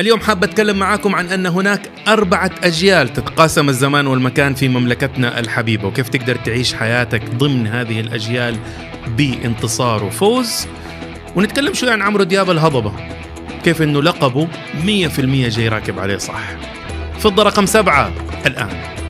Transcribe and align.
اليوم 0.00 0.20
حاب 0.20 0.44
أتكلم 0.44 0.78
معاكم 0.78 1.14
عن 1.14 1.26
أن 1.26 1.46
هناك 1.46 1.90
أربعة 2.08 2.50
أجيال 2.62 3.08
تتقاسم 3.08 3.68
الزمان 3.68 4.06
والمكان 4.06 4.54
في 4.54 4.68
مملكتنا 4.68 5.40
الحبيبة 5.40 5.88
وكيف 5.88 6.08
تقدر 6.08 6.36
تعيش 6.36 6.74
حياتك 6.74 7.24
ضمن 7.24 7.66
هذه 7.66 8.00
الأجيال 8.00 8.56
بانتصار 9.16 10.04
وفوز؟ 10.04 10.66
ونتكلم 11.36 11.74
شوي 11.74 11.90
عن 11.90 12.02
عمرو 12.02 12.24
دياب 12.24 12.50
الهضبة 12.50 12.92
كيف 13.64 13.82
أنه 13.82 14.02
لقبه 14.02 14.48
100% 14.84 14.88
جاي 15.48 15.68
راكب 15.68 15.98
عليه 15.98 16.16
صح. 16.16 16.56
فضة 17.18 17.42
رقم 17.42 17.66
سبعة 17.66 18.12
الآن. 18.46 19.03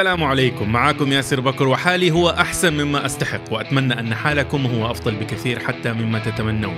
السلام 0.00 0.24
عليكم. 0.24 0.72
معكم 0.72 1.12
ياسر 1.12 1.40
بكر 1.40 1.68
وحالي 1.68 2.10
هو 2.10 2.30
أحسن 2.30 2.72
مما 2.72 3.06
أستحق 3.06 3.52
وأتمنى 3.52 4.00
أن 4.00 4.14
حالكم 4.14 4.66
هو 4.66 4.90
أفضل 4.90 5.14
بكثير 5.14 5.58
حتى 5.58 5.92
مما 5.92 6.18
تتمنون. 6.18 6.76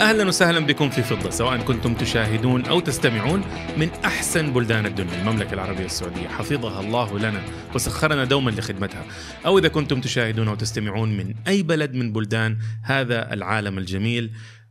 أهلا 0.00 0.24
وسهلا 0.28 0.60
بكم 0.60 0.90
في 0.90 1.02
فضة 1.02 1.30
سواء 1.30 1.58
كنتم 1.58 1.94
تشاهدون 1.94 2.64
أو 2.64 2.80
تستمعون 2.80 3.44
من 3.76 3.90
أحسن 4.04 4.52
بلدان 4.52 4.86
الدنيا 4.86 5.22
المملكة 5.22 5.54
العربية 5.54 5.84
السعودية. 5.84 6.28
حفظها 6.28 6.80
الله 6.80 7.18
لنا 7.18 7.42
وسخرنا 7.74 8.24
دوما 8.24 8.50
لخدمتها. 8.50 9.04
أو 9.46 9.58
إذا 9.58 9.68
كنتم 9.68 10.00
تشاهدون 10.00 10.48
أو 10.48 10.54
تستمعون 10.54 11.16
من 11.16 11.34
أي 11.48 11.62
بلد 11.62 11.94
من 11.94 12.12
بلدان 12.12 12.58
هذا 12.82 13.32
العالم 13.32 13.78
الجميل 13.78 14.30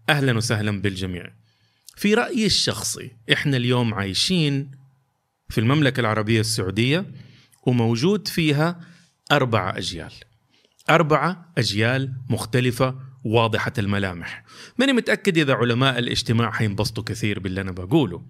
أهلا 0.09 0.37
وسهلا 0.37 0.81
بالجميع. 0.81 1.29
في 1.95 2.13
رأيي 2.13 2.45
الشخصي 2.45 3.11
إحنا 3.33 3.57
اليوم 3.57 3.93
عايشين 3.93 4.71
في 5.49 5.57
المملكة 5.57 5.99
العربية 5.99 6.39
السعودية 6.39 7.05
وموجود 7.65 8.27
فيها 8.27 8.79
أربع 9.31 9.73
أجيال. 9.77 10.11
أربعة 10.89 11.53
أجيال 11.57 12.13
مختلفة 12.29 12.95
واضحة 13.23 13.73
الملامح. 13.77 14.43
ماني 14.77 14.93
متأكد 14.93 15.37
إذا 15.37 15.53
علماء 15.53 15.99
الاجتماع 15.99 16.51
حينبسطوا 16.51 17.03
كثير 17.03 17.39
باللي 17.39 17.61
أنا 17.61 17.71
بقوله 17.71 18.23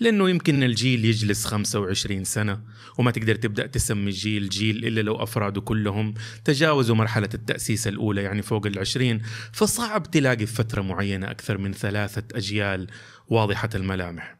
لأنه 0.00 0.30
يمكن 0.30 0.62
الجيل 0.62 1.04
يجلس 1.04 1.44
25 1.44 2.24
سنة 2.24 2.60
وما 2.98 3.10
تقدر 3.10 3.34
تبدأ 3.34 3.66
تسمي 3.66 4.10
الجيل 4.10 4.48
جيل 4.48 4.86
إلا 4.86 5.00
لو 5.00 5.22
أفراده 5.22 5.60
كلهم 5.60 6.14
تجاوزوا 6.44 6.96
مرحلة 6.96 7.28
التأسيس 7.34 7.88
الأولى 7.88 8.22
يعني 8.22 8.42
فوق 8.42 8.66
العشرين 8.66 9.22
فصعب 9.52 10.10
تلاقي 10.10 10.46
في 10.46 10.54
فترة 10.54 10.82
معينة 10.82 11.30
أكثر 11.30 11.58
من 11.58 11.72
ثلاثة 11.72 12.22
أجيال 12.34 12.86
واضحة 13.28 13.70
الملامح. 13.74 14.36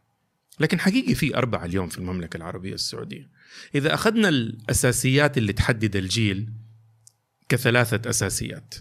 لكن 0.60 0.80
حقيقي 0.80 1.14
في 1.14 1.36
أربعة 1.36 1.64
اليوم 1.64 1.88
في 1.88 1.98
المملكة 1.98 2.36
العربية 2.36 2.74
السعودية. 2.74 3.30
إذا 3.74 3.94
أخذنا 3.94 4.28
الأساسيات 4.28 5.38
اللي 5.38 5.52
تحدد 5.52 5.96
الجيل 5.96 6.52
كثلاثة 7.48 8.10
أساسيات. 8.10 8.74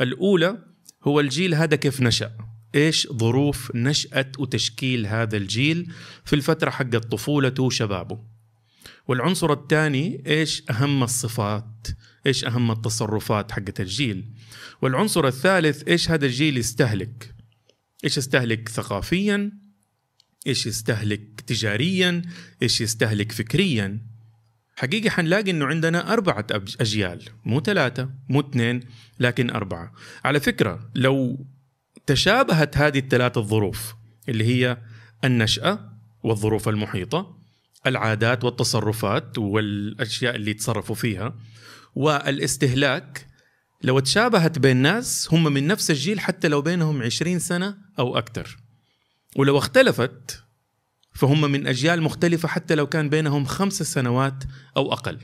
الأولى 0.00 0.58
هو 1.04 1.20
الجيل 1.20 1.54
هذا 1.54 1.76
كيف 1.76 2.00
نشأ؟ 2.00 2.32
إيش 2.74 3.08
ظروف 3.12 3.72
نشأة 3.74 4.32
وتشكيل 4.38 5.06
هذا 5.06 5.36
الجيل 5.36 5.92
في 6.24 6.36
الفترة 6.36 6.70
حق 6.70 6.90
طفولته 6.90 7.62
وشبابه. 7.62 8.18
والعنصر 9.08 9.52
الثاني 9.52 10.22
إيش 10.26 10.62
أهم 10.70 11.02
الصفات؟ 11.02 11.86
إيش 12.26 12.44
أهم 12.44 12.70
التصرفات 12.70 13.52
حقت 13.52 13.80
الجيل؟ 13.80 14.32
والعنصر 14.82 15.26
الثالث 15.26 15.88
إيش 15.88 16.10
هذا 16.10 16.26
الجيل 16.26 16.56
يستهلك؟ 16.56 17.34
إيش 18.04 18.18
يستهلك 18.18 18.68
ثقافيا؟ 18.68 19.52
إيش 20.46 20.66
يستهلك 20.66 21.35
تجاريا 21.46 22.22
إيش 22.62 22.80
يستهلك 22.80 23.32
فكريا. 23.32 24.00
حقيقة 24.76 25.10
حنلاقي 25.10 25.50
إنه 25.50 25.66
عندنا 25.66 26.12
أربعة 26.12 26.46
أجيال 26.80 27.22
مو 27.44 27.60
ثلاثة 27.60 28.10
مو 28.28 28.40
اثنين 28.40 28.80
لكن 29.20 29.50
أربعة. 29.50 29.92
على 30.24 30.40
فكرة 30.40 30.90
لو 30.94 31.46
تشابهت 32.06 32.76
هذه 32.76 32.98
الثلاث 32.98 33.38
الظروف 33.38 33.94
اللي 34.28 34.44
هي 34.44 34.78
النشأة 35.24 35.92
والظروف 36.22 36.68
المحيطة 36.68 37.36
العادات 37.86 38.44
والتصرفات 38.44 39.38
والأشياء 39.38 40.36
اللي 40.36 40.50
يتصرفوا 40.50 40.94
فيها 40.94 41.34
والاستهلاك 41.94 43.26
لو 43.82 43.98
تشابهت 43.98 44.58
بين 44.58 44.76
ناس 44.76 45.28
هم 45.32 45.52
من 45.52 45.66
نفس 45.66 45.90
الجيل 45.90 46.20
حتى 46.20 46.48
لو 46.48 46.62
بينهم 46.62 47.02
عشرين 47.02 47.38
سنة 47.38 47.78
أو 47.98 48.18
أكثر. 48.18 48.56
ولو 49.36 49.58
اختلفت 49.58 50.42
فهم 51.16 51.40
من 51.40 51.66
أجيال 51.66 52.02
مختلفة 52.02 52.48
حتى 52.48 52.74
لو 52.74 52.86
كان 52.86 53.08
بينهم 53.08 53.44
خمس 53.44 53.82
سنوات 53.82 54.44
أو 54.76 54.92
أقل. 54.92 55.18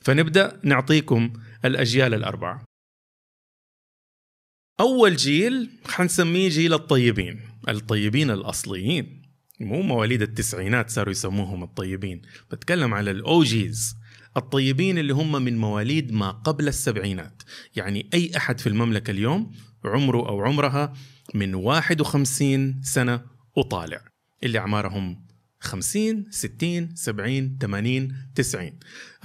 فنبدأ 0.00 0.60
نعطيكم 0.62 1.32
الأجيال 1.64 2.14
الأربعة. 2.14 2.64
أول 4.80 5.16
جيل 5.16 5.70
حنسميه 5.88 6.48
جيل 6.48 6.74
الطيبين. 6.74 7.40
الطيبين 7.68 8.30
الأصليين. 8.30 9.22
مو 9.60 9.82
مواليد 9.82 10.22
التسعينات 10.22 10.90
صاروا 10.90 11.10
يسموهم 11.10 11.62
الطيبين. 11.62 12.22
بتكلم 12.50 12.94
على 12.94 13.10
الأوجيز. 13.10 13.96
الطيبين 14.36 14.98
اللي 14.98 15.12
هم 15.12 15.42
من 15.42 15.58
مواليد 15.58 16.12
ما 16.12 16.30
قبل 16.30 16.68
السبعينات. 16.68 17.42
يعني 17.76 18.10
أي 18.14 18.30
أحد 18.36 18.60
في 18.60 18.68
المملكة 18.68 19.10
اليوم 19.10 19.52
عمره 19.84 20.28
أو 20.28 20.40
عمرها 20.40 20.92
من 21.34 21.54
51 21.54 22.82
سنة 22.82 23.22
وطالع. 23.56 24.00
اللي 24.44 24.58
أعمارهم 24.58 25.25
50 25.66 26.24
60 26.30 26.94
70 26.94 27.58
80 27.60 28.12
90 28.34 28.72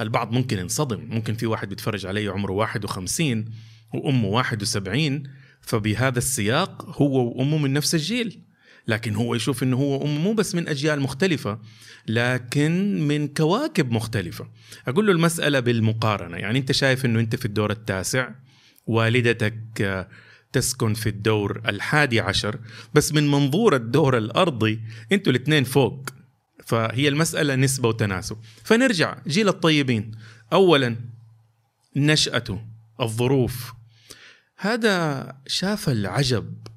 البعض 0.01 0.31
ممكن 0.31 0.59
ينصدم. 0.59 1.07
ممكن 1.09 1.33
في 1.33 1.45
واحد 1.45 1.69
بيتفرج 1.69 2.05
علي 2.05 2.27
عمره 2.27 2.51
51 2.51 3.45
وأمه 3.93 4.27
71 4.27 5.23
فبهذا 5.61 6.17
السياق 6.17 7.01
هو 7.01 7.29
وأمه 7.29 7.57
من 7.57 7.73
نفس 7.73 7.95
الجيل. 7.95 8.41
لكن 8.87 9.15
هو 9.15 9.35
يشوف 9.35 9.63
إنه 9.63 9.77
هو 9.77 10.01
وأمه 10.01 10.19
مو 10.21 10.33
بس 10.33 10.55
من 10.55 10.67
أجيال 10.67 10.99
مختلفة 10.99 11.59
لكن 12.07 13.01
من 13.07 13.27
كواكب 13.27 13.91
مختلفة. 13.91 14.47
أقول 14.87 15.05
له 15.05 15.11
المسألة 15.11 15.59
بالمقارنة. 15.59 16.37
يعني 16.37 16.59
أنت 16.59 16.71
شايف 16.71 17.05
إنه 17.05 17.19
أنت 17.19 17.35
في 17.35 17.45
الدور 17.45 17.71
التاسع 17.71 18.29
والدتك 18.87 20.07
تسكن 20.53 20.93
في 20.93 21.09
الدور 21.09 21.61
الحادي 21.67 22.19
عشر 22.19 22.59
بس 22.93 23.13
من 23.13 23.31
منظور 23.31 23.75
الدور 23.75 24.17
الأرضي 24.17 24.81
أنتوا 25.11 25.31
الاثنين 25.33 25.63
فوق. 25.63 26.09
فهي 26.71 27.07
المسألة 27.07 27.55
نسبة 27.55 27.89
وتناسب. 27.89 28.37
فنرجع 28.63 29.17
جيل 29.27 29.47
الطيبين. 29.47 30.11
أولا 30.53 30.95
نشأته 31.95 32.61
الظروف. 33.01 33.73
هذا 34.57 35.27
شاف 35.47 35.89
العجب 35.89 36.67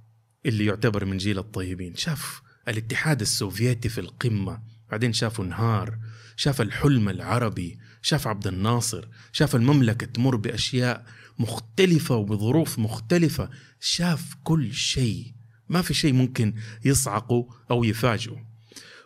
اللي 0.46 0.64
يعتبر 0.64 1.04
من 1.04 1.16
جيل 1.16 1.38
الطيبين. 1.38 1.96
شاف 1.96 2.42
الاتحاد 2.68 3.20
السوفيتي 3.20 3.88
في 3.88 4.00
القمة 4.00 4.62
بعدين 4.90 5.12
شافوا 5.12 5.44
انهار 5.44 5.98
شاف 6.36 6.60
الحلم 6.60 7.08
العربي 7.08 7.78
شاف 8.02 8.26
عبد 8.26 8.46
الناصر 8.46 9.08
شاف 9.32 9.56
المملكة 9.56 10.06
تمر 10.06 10.36
بأشياء 10.36 11.06
مختلفة 11.38 12.16
وبظروف 12.16 12.78
مختلفة. 12.78 13.50
شاف 13.80 14.34
كل 14.44 14.74
شيء. 14.74 15.34
ما 15.68 15.82
في 15.82 15.94
شيء 15.94 16.12
ممكن 16.12 16.54
يصعقه 16.84 17.48
أو 17.70 17.84
يفاجئه. 17.84 18.53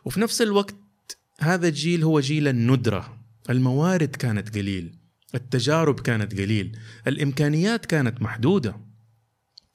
وفي 0.09 0.21
نفس 0.21 0.43
الوقت 0.43 0.75
هذا 1.41 1.69
الجيل 1.69 2.05
هو 2.05 2.21
جيل 2.21 2.49
الندرة. 2.49 3.19
الموارد 3.51 4.17
كانت 4.17 4.59
قليل 4.59 4.95
التجارب 5.35 6.01
كانت 6.01 6.41
قليل 6.41 6.79
الإمكانيات 7.07 7.87
كانت 7.87 8.23
محدودة. 8.23 8.81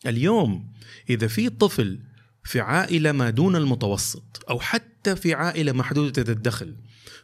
اليوم 0.06 0.72
إذا 1.10 1.28
في 1.28 1.50
طفل 1.50 2.00
في 2.44 2.60
عائلة 2.60 3.12
ما 3.12 3.30
دون 3.30 3.56
المتوسط 3.56 4.46
أو 4.50 4.60
حتى 4.60 5.16
في 5.16 5.34
عائلة 5.34 5.72
محدودة 5.72 6.34
الدخل 6.34 6.76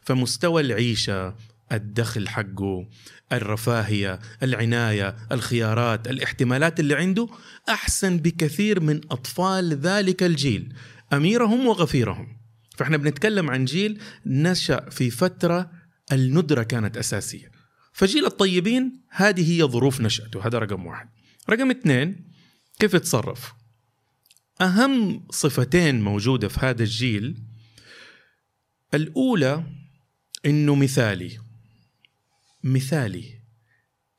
فمستوى 0.01 0.61
العيشة 0.61 1.35
الدخل 1.71 2.27
حقه 2.27 2.87
الرفاهية 3.31 4.19
العناية 4.43 5.15
الخيارات 5.31 6.07
الاحتمالات 6.07 6.79
اللي 6.79 6.95
عنده 6.95 7.27
أحسن 7.69 8.17
بكثير 8.17 8.79
من 8.79 9.01
أطفال 9.11 9.73
ذلك 9.73 10.23
الجيل 10.23 10.73
أميرهم 11.13 11.67
وغفيرهم. 11.67 12.38
فاحنا 12.79 12.97
بنتكلم 12.97 13.49
عن 13.49 13.65
جيل 13.65 14.01
نشأ 14.25 14.89
في 14.89 15.09
فترة 15.09 15.71
الندرة 16.11 16.63
كانت 16.63 16.97
أساسية. 16.97 17.51
فجيل 17.93 18.25
الطيبين 18.25 19.01
هذه 19.09 19.51
هي 19.51 19.63
ظروف 19.63 20.01
نشأته. 20.01 20.47
هذا 20.47 20.59
رقم 20.59 20.85
واحد. 20.85 21.09
رقم 21.49 21.71
اثنين 21.71 22.31
كيف 22.79 22.93
يتصرف؟ 22.93 23.53
أهم 24.61 25.27
صفتين 25.31 26.01
موجودة 26.01 26.47
في 26.47 26.59
هذا 26.59 26.83
الجيل. 26.83 27.43
الأولى 28.93 29.63
إنه 30.45 30.75
مثالي. 30.75 31.37
مثالي. 32.63 33.39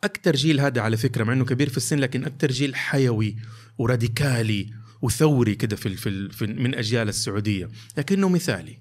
أكثر 0.04 0.36
جيل 0.36 0.60
هذا 0.60 0.80
على 0.80 0.96
فكرة 0.96 1.24
مع 1.24 1.32
إنه 1.32 1.44
كبير 1.44 1.68
في 1.68 1.76
السن 1.76 1.98
لكن 1.98 2.24
أكثر 2.24 2.50
جيل 2.50 2.76
حيوي 2.76 3.36
وراديكالي 3.78 4.79
وثوري 5.02 5.54
كده 5.54 5.76
في, 5.76 5.96
في, 5.96 6.28
في 6.28 6.46
من 6.46 6.74
أجيال 6.74 7.08
السعودية. 7.08 7.68
لكنه 7.98 8.28
مثالي. 8.28 8.78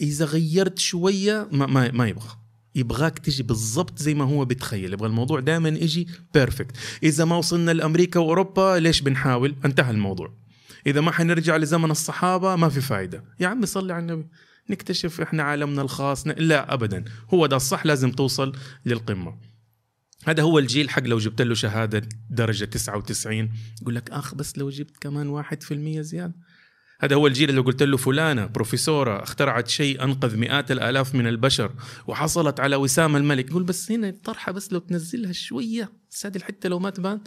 إذا 0.00 0.24
غيرت 0.24 0.78
شوية 0.78 1.48
ما 1.52 1.66
ما, 1.66 1.90
ما 1.90 2.08
يبغى. 2.08 2.36
يبغاك 2.74 3.18
تجي 3.18 3.42
بالضبط 3.42 3.98
زي 3.98 4.14
ما 4.14 4.24
هو 4.24 4.44
بتخيل. 4.44 4.92
يبغى 4.92 5.08
الموضوع 5.08 5.40
دائما 5.40 5.68
يجي 5.68 6.08
بيرفكت 6.34 6.76
إذا 7.02 7.24
ما 7.24 7.36
وصلنا 7.36 7.70
لأمريكا 7.70 8.20
وأوروبا 8.20 8.78
ليش 8.78 9.00
بنحاول؟ 9.00 9.56
انتهى 9.64 9.90
الموضوع. 9.90 10.32
إذا 10.86 11.00
ما 11.00 11.12
حنرجع 11.12 11.56
لزمن 11.56 11.90
الصحابة 11.90 12.56
ما 12.56 12.68
في 12.68 12.80
فايدة. 12.80 13.24
يا 13.40 13.48
عمي 13.48 13.66
صلي 13.66 13.92
على 13.92 14.02
النبي. 14.02 14.26
نكتشف 14.70 15.20
إحنا 15.20 15.42
عالمنا 15.42 15.82
الخاص. 15.82 16.26
لا 16.26 16.74
ابدا. 16.74 17.04
هو 17.34 17.46
ده 17.46 17.56
الصح 17.56 17.86
لازم 17.86 18.10
توصل 18.10 18.52
للقمة. 18.86 19.49
هذا 20.24 20.42
هو 20.42 20.58
الجيل 20.58 20.90
حق 20.90 21.02
لو 21.02 21.18
جبت 21.18 21.42
له 21.42 21.54
شهادة 21.54 22.08
درجة 22.30 22.64
99 22.64 23.50
يقول 23.82 23.94
لك 23.94 24.10
آخ 24.10 24.34
بس 24.34 24.58
لو 24.58 24.70
جبت 24.70 24.96
كمان 24.96 25.42
1% 25.42 26.00
زيادة. 26.00 26.34
هذا 27.00 27.16
هو 27.16 27.26
الجيل 27.26 27.50
اللي 27.50 27.60
قلت 27.60 27.82
له 27.82 27.96
فلانة 27.96 28.46
بروفيسورة 28.46 29.22
اخترعت 29.22 29.68
شيء 29.68 30.04
أنقذ 30.04 30.36
مئات 30.36 30.70
الآلاف 30.70 31.14
من 31.14 31.26
البشر 31.26 31.72
وحصلت 32.06 32.60
على 32.60 32.76
وسام 32.76 33.16
الملك. 33.16 33.50
يقول 33.50 33.62
بس 33.62 33.92
هنا 33.92 34.08
الطرحة 34.08 34.52
بس 34.52 34.72
لو 34.72 34.78
تنزلها 34.78 35.32
شوية 35.32 35.92
بس 36.10 36.26
هذه 36.26 36.36
الحتة 36.36 36.68
لو 36.68 36.78
ما 36.78 36.90
تبان. 36.90 37.20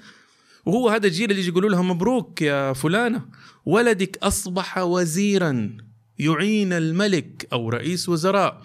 وهو 0.65 0.89
هذا 0.89 1.07
الجيل 1.07 1.31
اللي 1.31 1.47
يقولوا 1.47 1.69
لها 1.69 1.81
مبروك 1.81 2.41
يا 2.41 2.73
فلانة 2.73 3.25
ولدك 3.65 4.17
أصبح 4.17 4.77
وزيرا 4.77 5.77
يعين 6.19 6.73
الملك 6.73 7.47
أو 7.53 7.69
رئيس 7.69 8.09
وزراء. 8.09 8.61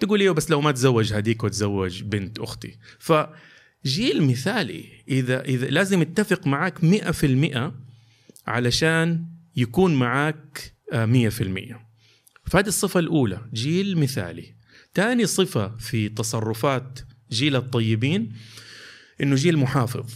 تقول 0.00 0.20
أيوه 0.20 0.34
بس 0.34 0.50
لو 0.50 0.60
ما 0.60 0.72
تزوج 0.72 1.12
هذيك 1.12 1.44
وتزوج 1.44 2.02
بنت 2.02 2.38
أختي. 2.38 2.78
فجيل 3.84 4.22
مثالي. 4.22 4.84
إذا 5.08 5.44
إذا 5.44 5.66
لازم 5.66 6.02
يتفق 6.02 6.46
معك 6.46 6.84
مئة 6.84 7.10
في 7.10 7.26
المئة 7.26 7.74
علشان 8.46 9.26
يكون 9.56 9.94
معك 9.94 10.74
آه، 10.92 11.06
مية 11.06 11.28
في 11.28 11.40
المية 11.40 11.88
فهذه 12.46 12.66
الصفة 12.66 13.00
الأولى 13.00 13.50
جيل 13.52 13.98
مثالي. 13.98 14.54
ثاني 14.94 15.26
صفة 15.26 15.76
في 15.76 16.08
تصرفات 16.08 17.00
جيل 17.30 17.56
الطيبين 17.56 18.32
إنه 19.22 19.34
جيل 19.34 19.56
محافظ. 19.56 20.10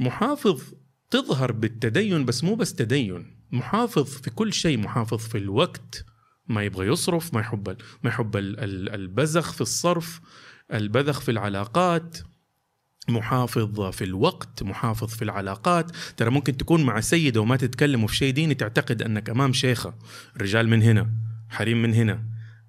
محافظ 0.00 0.62
تظهر 1.10 1.52
بالتدين 1.52 2.24
بس 2.24 2.44
مو 2.44 2.54
بس 2.54 2.74
تدين. 2.74 3.36
محافظ 3.50 4.04
في 4.04 4.30
كل 4.30 4.52
شيء 4.52 4.78
محافظ 4.78 5.18
في 5.18 5.38
الوقت 5.38 6.04
ما 6.48 6.62
يبغى 6.62 6.86
يصرف 6.86 7.34
ما 7.34 7.40
يحب 7.40 7.76
ما 8.02 8.10
يحب 8.10 8.36
البذخ 8.36 9.52
في 9.52 9.60
الصرف 9.60 10.20
البذخ 10.72 11.20
في 11.20 11.30
العلاقات. 11.30 12.18
محافظ 13.08 13.80
في 13.90 14.04
الوقت 14.04 14.62
محافظ 14.62 15.08
في 15.08 15.22
العلاقات. 15.22 15.90
ترى 16.16 16.30
ممكن 16.30 16.56
تكون 16.56 16.84
مع 16.84 17.00
سيدة 17.00 17.40
وما 17.40 17.56
تتكلموا 17.56 18.08
في 18.08 18.16
شيء 18.16 18.32
ديني 18.32 18.54
تعتقد 18.54 19.02
أنك 19.02 19.30
أمام 19.30 19.52
شيخة. 19.52 19.94
رجال 20.40 20.68
من 20.68 20.82
هنا 20.82 21.10
حريم 21.48 21.82
من 21.82 21.94
هنا. 21.94 22.24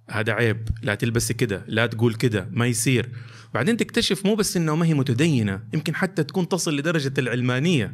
هذا 0.09 0.33
عيب 0.33 0.69
لا 0.81 0.95
تلبسي 0.95 1.33
كده 1.33 1.65
لا 1.67 1.85
تقول 1.85 2.13
كده 2.13 2.49
ما 2.51 2.65
يصير. 2.67 3.09
بعدين 3.53 3.77
تكتشف 3.77 4.25
مو 4.25 4.35
بس 4.35 4.57
إنه 4.57 4.75
ما 4.75 4.85
هي 4.85 4.93
متدينة 4.93 5.63
يمكن 5.73 5.95
حتى 5.95 6.23
تكون 6.23 6.49
تصل 6.49 6.75
لدرجة 6.75 7.13
العلمانية 7.17 7.93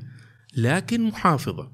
لكن 0.55 1.03
محافظة. 1.03 1.71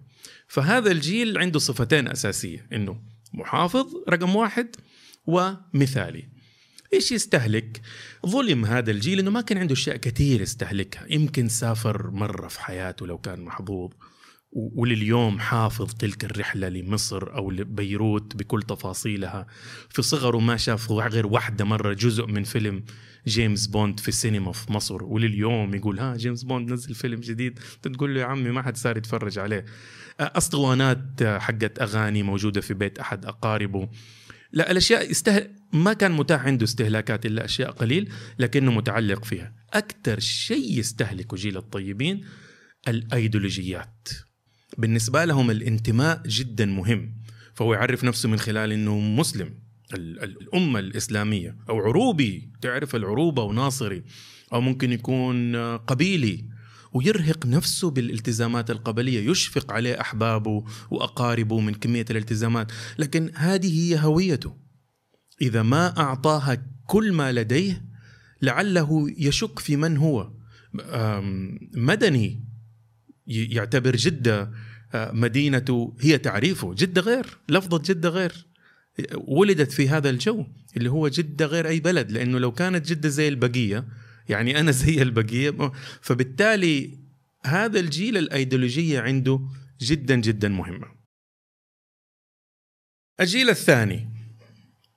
فهذا 0.47 0.91
الجيل 0.91 1.37
عنده 1.37 1.59
صفتين 1.59 2.07
أساسية 2.07 2.67
إنه 2.73 3.01
محافظ 3.33 3.85
رقم 4.09 4.35
واحد 4.35 4.75
ومثالي. 5.25 6.32
إيش 6.93 7.11
يستهلك؟ 7.11 7.81
ظلم 8.25 8.65
هذا 8.65 8.91
الجيل 8.91 9.19
إنه 9.19 9.31
ما 9.31 9.41
كان 9.41 9.57
عنده 9.57 9.73
أشياء 9.73 9.97
كثير 9.97 10.41
يستهلكها، 10.41 11.05
يمكن 11.09 11.49
سافر 11.49 12.11
مرة 12.11 12.47
في 12.47 12.61
حياته 12.61 13.07
لو 13.07 13.17
كان 13.17 13.41
محظوظ 13.41 13.91
ولليوم 14.51 15.39
حافظ 15.39 15.93
تلك 15.93 16.25
الرحلة 16.25 16.69
لمصر 16.69 17.35
أو 17.35 17.51
لبيروت 17.51 18.35
بكل 18.35 18.61
تفاصيلها، 18.61 19.47
في 19.89 20.01
صغره 20.01 20.39
ما 20.39 20.57
شاف 20.57 20.91
غير 20.91 21.27
واحدة 21.27 21.65
مرة 21.65 21.93
جزء 21.93 22.25
من 22.25 22.43
فيلم 22.43 22.83
جيمس 23.27 23.67
بوند 23.67 23.99
في 23.99 24.07
السينما 24.07 24.51
في 24.51 24.71
مصر 24.71 25.03
ولليوم 25.03 25.75
يقول 25.75 25.99
ها 25.99 26.15
جيمس 26.15 26.43
بوند 26.43 26.71
نزل 26.71 26.95
فيلم 26.95 27.19
جديد. 27.19 27.59
تقول 27.81 28.15
له 28.15 28.21
يا 28.21 28.25
عمي 28.25 28.49
ما 28.49 28.61
حد 28.61 28.77
صار 28.77 28.97
يتفرج 28.97 29.39
عليه. 29.39 29.65
أسطوانات 30.19 31.23
حقت 31.23 31.81
أغاني 31.81 32.23
موجودة 32.23 32.61
في 32.61 32.73
بيت 32.73 32.99
أحد 32.99 33.25
أقاربه. 33.25 33.89
لا 34.53 34.71
الاشياء 34.71 35.11
استهل... 35.11 35.49
ما 35.73 35.93
كان 35.93 36.11
متاح 36.11 36.45
عنده 36.45 36.63
استهلاكات 36.63 37.25
إلا 37.25 37.45
أشياء 37.45 37.71
قليل 37.71 38.09
لكنه 38.39 38.71
متعلق 38.71 39.25
فيها. 39.25 39.53
أكثر 39.73 40.19
شيء 40.19 40.79
يستهلكه 40.79 41.37
جيل 41.37 41.57
الطيبين 41.57 42.25
الأيديولوجيات. 42.87 44.09
بالنسبة 44.77 45.25
لهم 45.25 45.51
الانتماء 45.51 46.21
جدا 46.27 46.65
مهم 46.65 47.15
فهو 47.53 47.73
يعرف 47.73 48.03
نفسه 48.03 48.29
من 48.29 48.37
خلال 48.37 48.71
إنه 48.71 48.99
مسلم. 48.99 49.63
الأمة 49.93 50.79
الإسلامية 50.79 51.57
أو 51.69 51.79
عروبي 51.79 52.51
تعرف 52.61 52.95
العروبة 52.95 53.43
وناصري 53.43 54.03
أو 54.53 54.61
ممكن 54.61 54.91
يكون 54.91 55.55
قبيلي. 55.77 56.52
ويرهق 56.93 57.45
نفسه 57.45 57.89
بالالتزامات 57.89 58.71
القبلية 58.71 59.29
يشفق 59.31 59.71
عليه 59.71 60.01
أحبابه 60.01 60.65
وأقاربه 60.91 61.59
من 61.59 61.73
كمية 61.73 62.05
الالتزامات. 62.09 62.71
لكن 62.97 63.31
هذه 63.35 63.79
هي 63.79 63.99
هويته. 63.99 64.57
إذا 65.41 65.63
ما 65.63 65.99
أعطاها 65.99 66.65
كل 66.87 67.13
ما 67.13 67.31
لديه 67.31 67.85
لعله 68.41 69.13
يشك 69.17 69.59
في 69.59 69.75
من 69.75 69.97
هو. 69.97 70.33
مدني 71.73 72.45
يعتبر 73.27 73.95
جدة 73.95 74.51
مدينته 74.95 75.97
هي 75.99 76.17
تعريفه. 76.17 76.73
جدة 76.73 77.01
غير 77.01 77.37
لفظة 77.49 77.81
جدة 77.85 78.09
غير. 78.09 78.47
ولدت 79.27 79.71
في 79.71 79.89
هذا 79.89 80.09
الجو 80.09 80.45
اللي 80.77 80.91
هو 80.91 81.07
جدة 81.07 81.45
غير 81.45 81.67
أي 81.67 81.79
بلد. 81.79 82.11
لأنه 82.11 82.39
لو 82.39 82.51
كانت 82.51 82.89
جدة 82.89 83.09
زي 83.09 83.27
البقية 83.27 83.85
يعني 84.29 84.59
أنا 84.59 84.71
زي 84.71 85.01
البقية. 85.01 85.71
فبالتالي 86.01 86.99
هذا 87.45 87.79
الجيل 87.79 88.17
الأيديولوجية 88.17 89.01
عنده 89.01 89.39
جدا 89.81 90.15
جدا 90.15 90.49
مهمة. 90.49 90.87
الجيل 93.19 93.49
الثاني 93.49 94.09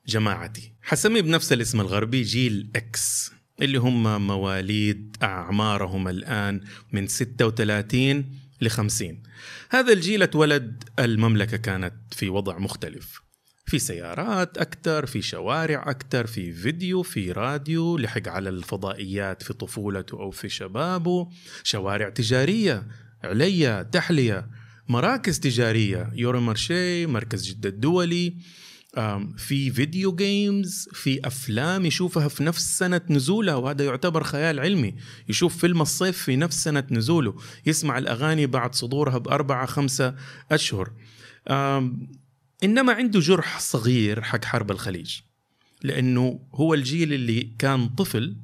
جماعتي. 0.07 0.73
حسمي 0.83 1.23
بنفس 1.23 1.53
الاسم 1.53 1.81
الغربي 1.81 2.23
جيل 2.23 2.71
إكس 2.77 3.31
اللي 3.63 3.79
هم 3.79 4.27
مواليد 4.27 5.17
أعمارهم 5.23 6.09
الآن 6.09 6.61
من 6.93 7.07
36 7.07 8.39
ل 8.61 8.69
50 8.69 9.23
هذا 9.71 9.93
الجيل 9.93 10.23
اتولد 10.23 10.85
المملكة 10.99 11.57
كانت 11.57 11.95
في 12.13 12.29
وضع 12.29 12.59
مختلف. 12.59 13.26
في 13.67 13.79
سيارات 13.79 14.59
أكثر 14.59 15.07
في 15.07 15.23
شوارع 15.23 15.91
أكثر 15.91 16.27
في 16.27 16.53
فيديو 16.53 17.03
في 17.03 17.33
راديو 17.33 17.97
لحق 17.97 18.29
على 18.29 18.49
الفضائيات 18.49 19.43
في 19.43 19.53
طفولته 19.53 20.21
أو 20.21 20.31
في 20.31 20.49
شبابه. 20.49 21.29
شوارع 21.63 22.09
تجارية 22.09 22.87
عليا 23.25 23.83
تحلية. 23.83 24.49
مراكز 24.89 25.41
تجارية 25.41 26.11
يورو 26.15 26.41
مارشي 26.41 27.07
مركز 27.07 27.49
جدة 27.49 27.69
الدولي. 27.69 28.37
في 29.37 29.71
video 29.71 30.15
games 30.15 30.89
في 30.93 31.27
أفلام 31.27 31.87
يشوفها 31.87 32.29
في 32.29 32.45
نفس 32.45 32.79
سنة 32.79 33.01
نزولها 33.11 33.55
وهذا 33.55 33.85
يعتبر 33.85 34.25
خيال 34.25 34.61
علمي. 34.61 34.95
يشوف 35.29 35.57
فيلم 35.57 35.83
الصيف 35.83 36.19
في 36.19 36.37
نفس 36.37 36.65
سنة 36.65 36.85
نزوله. 36.91 37.37
يسمع 37.67 37.99
الأغاني 37.99 38.47
بعد 38.47 38.75
صدورها 38.75 39.19
بأربعة 39.19 39.67
خمسة 39.67 40.15
أشهر. 40.53 40.93
إنما 42.65 42.93
عنده 42.93 43.21
جرح 43.21 43.61
صغير 43.61 44.23
حق 44.23 44.45
حرب 44.45 44.71
الخليج 44.71 45.21
لأنه 45.83 46.41
هو 46.55 46.75
الجيل 46.75 47.13
اللي 47.13 47.51
كان 47.59 47.89
طفل 47.89 48.37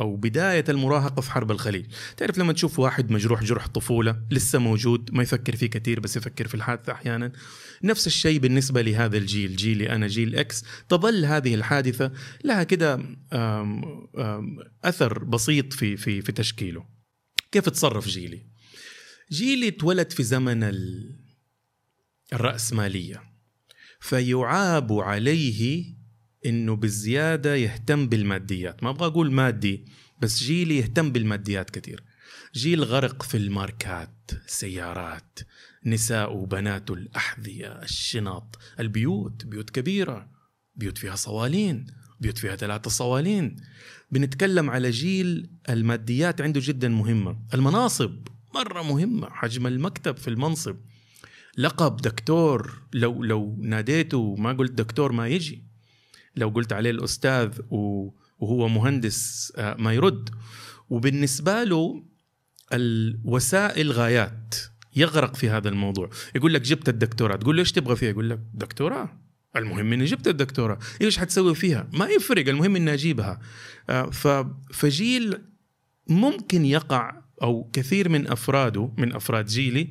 أو 0.00 0.16
بداية 0.16 0.64
المراهقة 0.68 1.20
في 1.20 1.30
حرب 1.30 1.50
الخليج. 1.50 1.86
تعرف 2.16 2.38
لما 2.38 2.52
تشوف 2.52 2.78
واحد 2.78 3.10
مجروح 3.10 3.42
جرح 3.44 3.66
طفولة 3.66 4.22
لسه 4.30 4.58
موجود 4.58 5.10
ما 5.12 5.22
يفكر 5.22 5.56
فيه 5.56 5.66
كثير 5.66 6.00
بس 6.00 6.16
يفكر 6.16 6.48
في 6.48 6.54
الحادثة 6.54 6.92
أحيانا 6.92 7.32
نفس 7.82 8.06
الشيء 8.06 8.38
بالنسبة 8.38 8.82
لهذا 8.82 9.16
الجيل 9.16 9.56
جيلي 9.56 9.90
أنا 9.90 10.06
جيل 10.06 10.36
إكس 10.36 10.64
تظل 10.88 11.24
هذه 11.24 11.54
الحادثة 11.54 12.12
لها 12.44 12.62
كده 12.62 13.00
أثر 14.84 15.24
بسيط 15.24 15.72
في 15.72 15.96
في 15.96 16.22
في 16.22 16.32
تشكيله. 16.32 16.84
كيف 17.52 17.68
تصرف 17.68 18.08
جيلي؟ 18.08 18.42
جيلي 19.32 19.68
اتولد 19.68 20.12
في 20.12 20.22
زمن 20.22 20.72
الرأسمالية. 22.32 23.37
فيعاب 24.00 24.92
عليه 24.92 25.84
إنه 26.46 26.76
بالزيادة 26.76 27.54
يهتم 27.54 28.08
بالماديات. 28.08 28.82
ما 28.82 28.90
أبغى 28.90 29.06
أقول 29.06 29.32
مادي 29.32 29.84
بس 30.22 30.38
جيلي 30.38 30.76
يهتم 30.76 31.12
بالماديات 31.12 31.70
كثير. 31.70 32.02
جيل 32.54 32.84
غرق 32.84 33.22
في 33.22 33.36
الماركات 33.36 34.30
سيارات 34.46 35.38
نساء 35.86 36.36
وبنات 36.36 36.90
الأحذية 36.90 37.82
الشنط 37.82 38.58
البيوت 38.80 39.44
بيوت 39.46 39.70
كبيرة 39.70 40.30
بيوت 40.76 40.98
فيها 40.98 41.14
صوالين 41.14 41.86
بيوت 42.20 42.38
فيها 42.38 42.56
ثلاثة 42.56 42.90
صوالين. 42.90 43.56
بنتكلم 44.10 44.70
على 44.70 44.90
جيل 44.90 45.50
الماديات 45.68 46.40
عنده 46.40 46.60
جدا 46.64 46.88
مهمة. 46.88 47.38
المناصب 47.54 48.28
مرة 48.54 48.82
مهمة. 48.82 49.30
حجم 49.30 49.66
المكتب 49.66 50.16
في 50.16 50.28
المنصب. 50.28 50.76
لقب 51.58 51.96
دكتور 51.96 52.82
لو 52.92 53.22
لو 53.22 53.56
ناديته 53.60 54.34
ما 54.36 54.52
قلت 54.52 54.72
دكتور 54.72 55.12
ما 55.12 55.28
يجي. 55.28 55.64
لو 56.36 56.48
قلت 56.48 56.72
عليه 56.72 56.90
الأستاذ 56.90 57.58
وهو 57.70 58.68
مهندس 58.68 59.52
آه، 59.56 59.74
ما 59.74 59.92
يرد. 59.92 60.30
وبالنسبة 60.90 61.64
له 61.64 62.04
الوسائل 62.72 63.92
غايات. 63.92 64.54
يغرق 64.96 65.36
في 65.36 65.50
هذا 65.50 65.68
الموضوع. 65.68 66.10
يقول 66.34 66.54
لك 66.54 66.60
جبت 66.60 66.88
الدكتوراه. 66.88 67.36
تقول 67.36 67.56
له 67.56 67.60
إيش 67.60 67.72
تبغى 67.72 67.96
فيها؟ 67.96 68.10
يقول 68.10 68.30
لك 68.30 68.40
دكتوراه. 68.54 69.20
المهم 69.56 69.92
إني 69.92 70.04
جبت 70.04 70.28
الدكتوراه. 70.28 70.78
إيش 71.00 71.18
حتسوي 71.18 71.54
فيها؟ 71.54 71.88
ما 71.92 72.06
يفرق. 72.06 72.48
المهم 72.48 72.76
إني 72.76 72.94
أجيبها. 72.94 73.40
آه، 73.90 74.10
فجيل 74.72 75.38
ممكن 76.08 76.64
يقع 76.64 77.22
أو 77.42 77.70
كثير 77.72 78.08
من 78.08 78.30
أفراده 78.30 78.92
من 78.98 79.14
أفراد 79.14 79.46
جيلي 79.46 79.90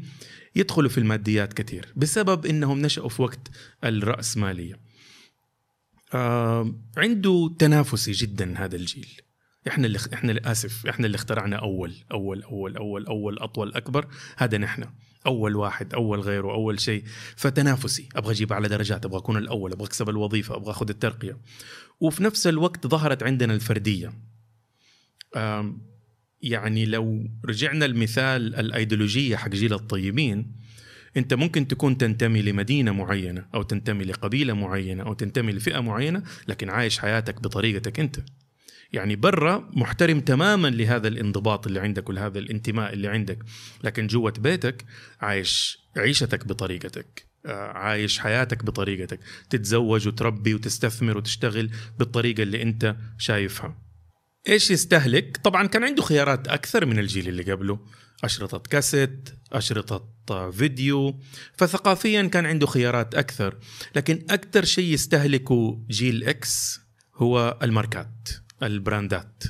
يدخلوا 0.58 0.90
في 0.90 0.98
الماديات 0.98 1.54
كثير 1.54 1.94
بسبب 1.96 2.46
إنهم 2.46 2.82
نشأوا 2.82 3.10
في 3.10 3.22
وقت 3.22 3.52
الرأسمالية. 3.84 4.80
آه 6.14 6.76
عنده 6.98 7.56
تنافسي 7.60 8.12
جدا 8.12 8.58
هذا 8.58 8.76
الجيل. 8.76 9.22
إحنا 9.68 9.88
اللي 9.88 10.00
إحنا 10.14 10.52
اسف 10.52 10.88
إحنا 10.88 11.06
اللي 11.06 11.16
اخترعنا 11.16 11.56
أول 11.56 11.96
أول 12.12 12.44
أول 12.44 12.78
أول 12.78 13.06
أول 13.06 13.40
أطول 13.40 13.74
أكبر. 13.74 14.08
هذا 14.38 14.58
نحن. 14.58 14.86
أول 15.26 15.56
واحد 15.56 15.94
أول 15.94 16.20
غيره 16.20 16.52
أول 16.52 16.80
شيء. 16.80 17.04
فتنافسي. 17.36 18.10
أبغى 18.16 18.32
أجيب 18.32 18.54
على 18.54 18.68
درجات 18.68 19.06
أبغى 19.06 19.18
أكون 19.18 19.38
الأول 19.38 19.72
أبغى 19.72 19.88
أكسب 19.88 20.10
الوظيفة 20.10 20.56
أبغى 20.56 20.72
أخذ 20.72 20.90
الترقية. 20.90 21.38
وفي 22.00 22.24
نفس 22.24 22.48
الوقت 22.48 22.88
ظهرت 22.88 23.24
عندنا 23.24 23.54
الفردية. 23.54 24.14
يعني 26.42 26.86
لو 26.86 27.30
رجعنا 27.46 27.86
المثال 27.86 28.56
الأيديولوجية 28.56 29.36
حق 29.36 29.50
جيل 29.50 29.74
الطيبين 29.74 30.56
أنت 31.18 31.34
ممكن 31.34 31.68
تكون 31.68 31.98
تنتمي 31.98 32.42
لمدينة 32.42 32.92
معينة 32.92 33.46
أو 33.56 33.62
تنتمي 33.64 34.04
لقبيلة 34.04 34.54
معينة 34.54 35.04
أو 35.04 35.14
تنتمي 35.14 35.52
لفئة 35.52 35.80
معينة 35.80 36.24
لكن 36.48 36.70
عايش 36.70 37.00
حياتك 37.00 37.42
بطريقتك 37.42 38.00
أنت. 38.00 38.20
يعني 38.94 39.16
برا 39.16 39.70
محترم 39.74 40.20
تماما 40.20 40.68
لهذا 40.68 41.08
الانضباط 41.08 41.68
اللي 41.68 41.80
عندك 41.80 42.10
ولهذا 42.10 42.40
الانتماء 42.40 42.94
اللي 42.94 43.08
عندك 43.08 43.40
لكن 43.84 44.08
جوة 44.08 44.34
بيتك 44.40 44.86
عايش 45.22 45.80
عيشتك 45.98 46.48
بطريقتك 46.48 47.28
آه، 47.46 47.72
عايش 47.72 48.20
حياتك 48.20 48.66
بطريقتك. 48.66 49.20
تتزوج 49.50 50.08
وتربي 50.08 50.54
وتستثمر 50.54 51.18
وتشتغل 51.18 51.70
بالطريقة 52.00 52.44
اللي 52.44 52.62
أنت 52.62 52.96
شايفها. 53.18 53.87
إيش 54.48 54.72
يستهلك؟ 54.72 55.38
طبعا 55.38 55.68
كان 55.68 55.84
عنده 55.84 56.04
خيارات 56.04 56.48
أكثر 56.48 56.86
من 56.86 57.00
الجيل 57.00 57.28
اللي 57.28 57.52
قبله. 57.52 57.80
أشرطة 58.24 58.58
كاسيت 58.58 59.30
أشرطة 59.52 60.52
فيديو 60.52 61.20
فثقافيا 61.58 62.24
كان 62.24 62.46
عنده 62.46 62.68
خيارات 62.68 63.16
أكثر. 63.16 63.58
لكن 63.96 64.26
أكثر 64.30 64.66
شيء 64.66 64.94
يستهلكه 64.94 65.86
جيل 65.90 66.24
X 66.24 66.80
هو 67.16 67.60
الماركات 67.64 68.30
البراندات. 68.64 69.44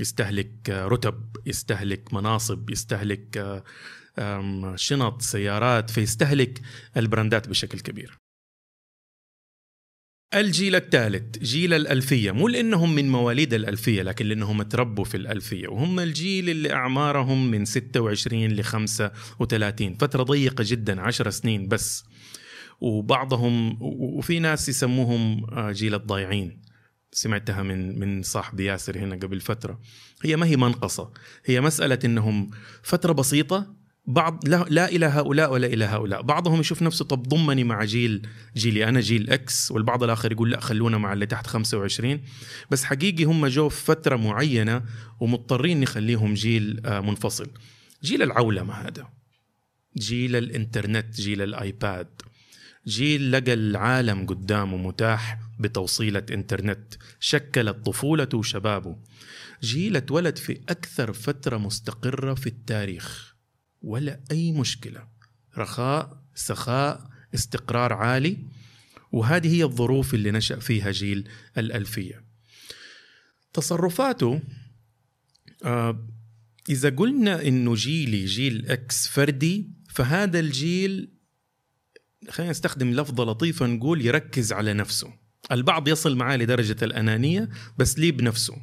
يستهلك 0.00 0.70
رتب 0.70 1.36
يستهلك 1.46 2.14
مناصب 2.14 2.70
يستهلك 2.70 3.62
شنط 4.74 5.22
سيارات 5.22 5.90
فيستهلك 5.90 6.60
البراندات 6.96 7.48
بشكل 7.48 7.80
كبير. 7.80 8.17
الجيل 10.34 10.74
الثالث 10.76 11.38
جيل 11.38 11.74
الألفية. 11.74 12.32
مو 12.32 12.48
لأنهم 12.48 12.94
من 12.94 13.10
مواليد 13.10 13.54
الألفية 13.54 14.02
لكن 14.02 14.26
لأنهم 14.26 14.62
تربوا 14.62 15.04
في 15.04 15.16
الألفية. 15.16 15.68
وهم 15.68 16.00
الجيل 16.00 16.50
اللي 16.50 16.72
أعمارهم 16.72 17.50
من 17.50 17.64
26 17.64 18.48
ل 18.48 18.64
35 18.64 19.94
فترة 19.94 20.22
ضيقة 20.22 20.64
جدا 20.66 21.00
10 21.00 21.30
سنين 21.30 21.68
بس. 21.68 22.04
وبعضهم 22.80 23.78
وفي 23.80 24.38
ناس 24.38 24.68
يسموهم 24.68 25.46
آه، 25.52 25.72
جيل 25.72 25.94
الضايعين. 25.94 26.62
سمعتها 27.12 27.62
من 27.62 27.98
من 27.98 28.22
صاحبي 28.22 28.64
ياسر 28.64 28.98
هنا 28.98 29.16
قبل 29.16 29.40
فترة. 29.40 29.80
هي 30.22 30.36
ما 30.36 30.46
هي 30.46 30.56
منقصة. 30.56 31.12
هي 31.44 31.60
مسألة 31.60 31.98
إنهم 32.04 32.50
فترة 32.82 33.12
بسيطة 33.12 33.77
بعض 34.08 34.48
لا, 34.48 34.66
لا 34.68 34.88
إلى 34.88 35.06
هؤلاء 35.06 35.52
ولا 35.52 35.66
إلى 35.66 35.84
هؤلاء. 35.84 36.22
بعضهم 36.22 36.60
يشوف 36.60 36.82
نفسه 36.82 37.04
طب 37.04 37.22
ضمني 37.22 37.64
مع 37.64 37.84
جيل 37.84 38.26
جيلي 38.56 38.88
أنا 38.88 39.00
جيل 39.00 39.30
X 39.30 39.70
والبعض 39.70 40.02
الآخر 40.02 40.32
يقول 40.32 40.50
لا 40.50 40.60
خلونا 40.60 40.98
مع 40.98 41.12
اللي 41.12 41.26
تحت 41.26 41.46
25 41.46 42.20
بس 42.70 42.84
حقيقي 42.84 43.24
هم 43.24 43.46
جو 43.46 43.68
في 43.68 43.84
فترة 43.84 44.16
معينة 44.16 44.82
ومضطرين 45.20 45.80
نخليهم 45.80 46.34
جيل 46.34 46.80
آه، 46.86 47.00
منفصل. 47.00 47.50
جيل 48.02 48.22
العولمة 48.22 48.74
هذا. 48.74 49.08
جيل 49.98 50.36
الإنترنت 50.36 51.14
جيل 51.20 51.42
ال 51.42 51.53
iPad. 51.53 52.08
جيل 52.86 53.32
لقى 53.32 53.52
العالم 53.52 54.26
قدامه 54.26 54.76
متاح 54.76 55.38
بتوصيلة 55.60 56.26
إنترنت. 56.32 56.94
شكلت 57.20 57.86
طفولته 57.86 58.38
وشبابه. 58.38 58.96
جيل 59.62 59.96
اتولد 59.96 60.38
في 60.38 60.60
أكثر 60.68 61.12
فترة 61.12 61.56
مستقرة 61.56 62.34
في 62.34 62.46
التاريخ. 62.46 63.27
ولا 63.82 64.20
أي 64.30 64.52
مشكلة. 64.52 65.08
رخاء 65.58 66.22
سخاء 66.34 67.10
استقرار 67.34 67.92
عالي. 67.92 68.38
وهذه 69.12 69.54
هي 69.56 69.64
الظروف 69.64 70.14
اللي 70.14 70.30
نشأ 70.30 70.58
فيها 70.58 70.90
جيل 70.90 71.28
الألفية. 71.58 72.24
تصرفاته 73.52 74.40
آه 75.64 76.08
إذا 76.68 76.90
قلنا 76.90 77.42
إنه 77.48 77.74
جيلي 77.74 78.24
جيل 78.24 78.66
إكس 78.66 79.06
فردي 79.06 79.70
فهذا 79.90 80.40
الجيل 80.40 81.10
خلينا 82.30 82.50
نستخدم 82.50 82.90
لفظة 82.90 83.24
لطيفة 83.24 83.66
نقول 83.66 84.06
يركز 84.06 84.52
على 84.52 84.74
نفسه. 84.74 85.12
البعض 85.52 85.88
يصل 85.88 86.16
معاه 86.16 86.36
لدرجة 86.36 86.76
الأنانية 86.82 87.48
بس 87.78 87.98
لي 87.98 88.10
بنفسه؟ 88.10 88.56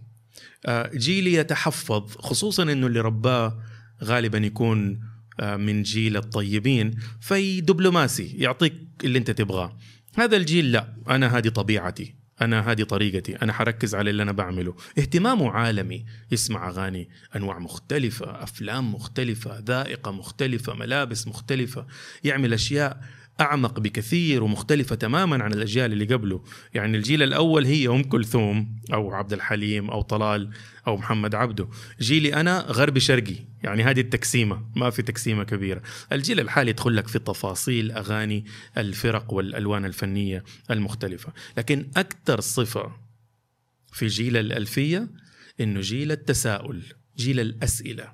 آه، 0.66 0.92
جيلي 0.96 1.34
يتحفظ 1.34 2.16
خصوصا 2.18 2.64
أنه 2.64 2.88
اللي 2.88 3.00
رباه 3.00 3.64
غالبا 4.04 4.38
يكون 4.38 5.00
آه، 5.40 5.56
من 5.56 5.84
جيل 5.84 6.18
الطيبين. 6.18 6.96
في 7.22 7.62
دبلوماسي 7.62 8.36
يعطيك 8.38 8.74
اللي 9.04 9.20
انت 9.20 9.32
تبغاه. 9.32 9.78
هذا 10.16 10.38
الجيل 10.38 10.72
لا 10.72 10.94
أنا 11.10 11.38
هذه 11.38 11.50
طبيعتي 11.50 12.16
أنا 12.42 12.72
هذه 12.72 12.84
طريقتي 12.84 13.36
أنا 13.36 13.54
حركز 13.54 13.96
على 13.96 14.10
اللي 14.10 14.24
أنا 14.24 14.32
بعمله. 14.32 14.76
اهتمامه 14.98 15.52
عالمي 15.52 16.06
يسمع 16.32 16.70
أغاني 16.70 17.10
أنواع 17.36 17.60
مختلفة 17.60 18.44
أفلام 18.44 18.94
مختلفة 18.94 19.60
ذائقة 19.60 20.12
مختلفة 20.12 20.74
ملابس 20.74 21.28
مختلفة 21.28 21.88
يعمل 22.24 22.54
أشياء 22.54 23.02
أعمق 23.42 23.80
بكثير 23.80 24.44
ومختلفة 24.44 24.96
تماما 24.96 25.44
عن 25.44 25.54
الأجيال 25.54 25.94
اللي 25.94 26.06
قبله. 26.06 26.44
يعني 26.74 26.98
الجيل 26.98 27.24
الأول 27.24 27.66
هي 27.66 27.88
أم 27.88 28.04
كلثوم 28.04 28.80
أو 28.94 29.14
عبد 29.14 29.34
الحليم 29.34 29.90
أو 29.90 30.02
طلال 30.02 30.50
أو 30.88 30.98
محمد 30.98 31.36
عبده. 31.36 31.68
جيلي 32.00 32.34
أنا 32.34 32.60
غربي 32.60 33.00
شرقي 33.00 33.36
يعني 33.64 33.84
هذه 33.84 34.00
التقسيمة 34.00 34.66
ما 34.76 34.90
في 34.90 35.02
تقسيمة 35.02 35.44
كبيرة. 35.44 35.82
الجيل 36.12 36.40
الحالي 36.40 36.70
يدخل 36.70 36.96
لك 36.96 37.08
في 37.08 37.20
تفاصيل 37.20 37.92
أغاني 37.92 38.46
الفرق 38.78 39.34
والألوان 39.34 39.86
الفنية 39.86 40.44
المختلفة. 40.72 41.34
لكن 41.58 41.88
أكثر 41.98 42.40
صفة 42.40 42.92
في 43.94 44.08
جيل 44.08 44.38
الألفية 44.38 45.08
إنه 45.60 45.80
جيل 45.82 46.12
التساؤل 46.12 46.84
جيل 47.18 47.40
الأسئلة. 47.40 48.14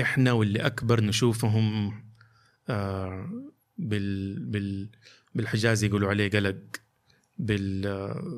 إحنا 0.00 0.32
واللي 0.32 0.58
أكبر 0.58 1.00
نشوفهم 1.00 1.94
آه 2.68 3.53
بال 3.78 4.38
بال 4.40 4.88
بالحجاز 5.34 5.84
يقولوا 5.84 6.08
عليه 6.08 6.30
قلق 6.30 6.56
بال 7.38 7.82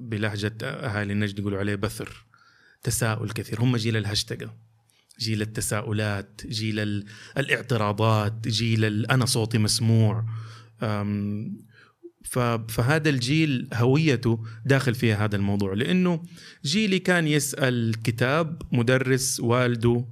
بلهجة 0.03 0.57
أهالي 0.63 1.13
النجد 1.13 1.39
يقولوا 1.39 1.59
عليه 1.59 1.75
بثر 1.75 2.27
تساؤل 2.83 3.31
كثير. 3.31 3.61
هم 3.61 3.77
جيل 3.77 3.97
الهشتقة 3.97 4.57
جيل 5.21 5.43
التساؤلات 5.43 6.41
جيل 6.47 7.05
الاعتراضات 7.39 8.49
جيل 8.49 9.07
أنا 9.07 9.25
صوتي 9.25 9.59
مسموع. 9.59 10.25
فهذا 12.69 13.09
الجيل 13.09 13.69
هويته 13.75 14.45
داخل 14.65 14.95
فيها 14.95 15.25
هذا 15.25 15.37
الموضوع 15.37 15.75
لأنه 15.75 16.23
جيلي 16.65 16.99
كان 16.99 17.29
يسأل 17.29 17.95
كتاب 18.05 18.63
مدرس 18.73 19.41
والده 19.41 20.05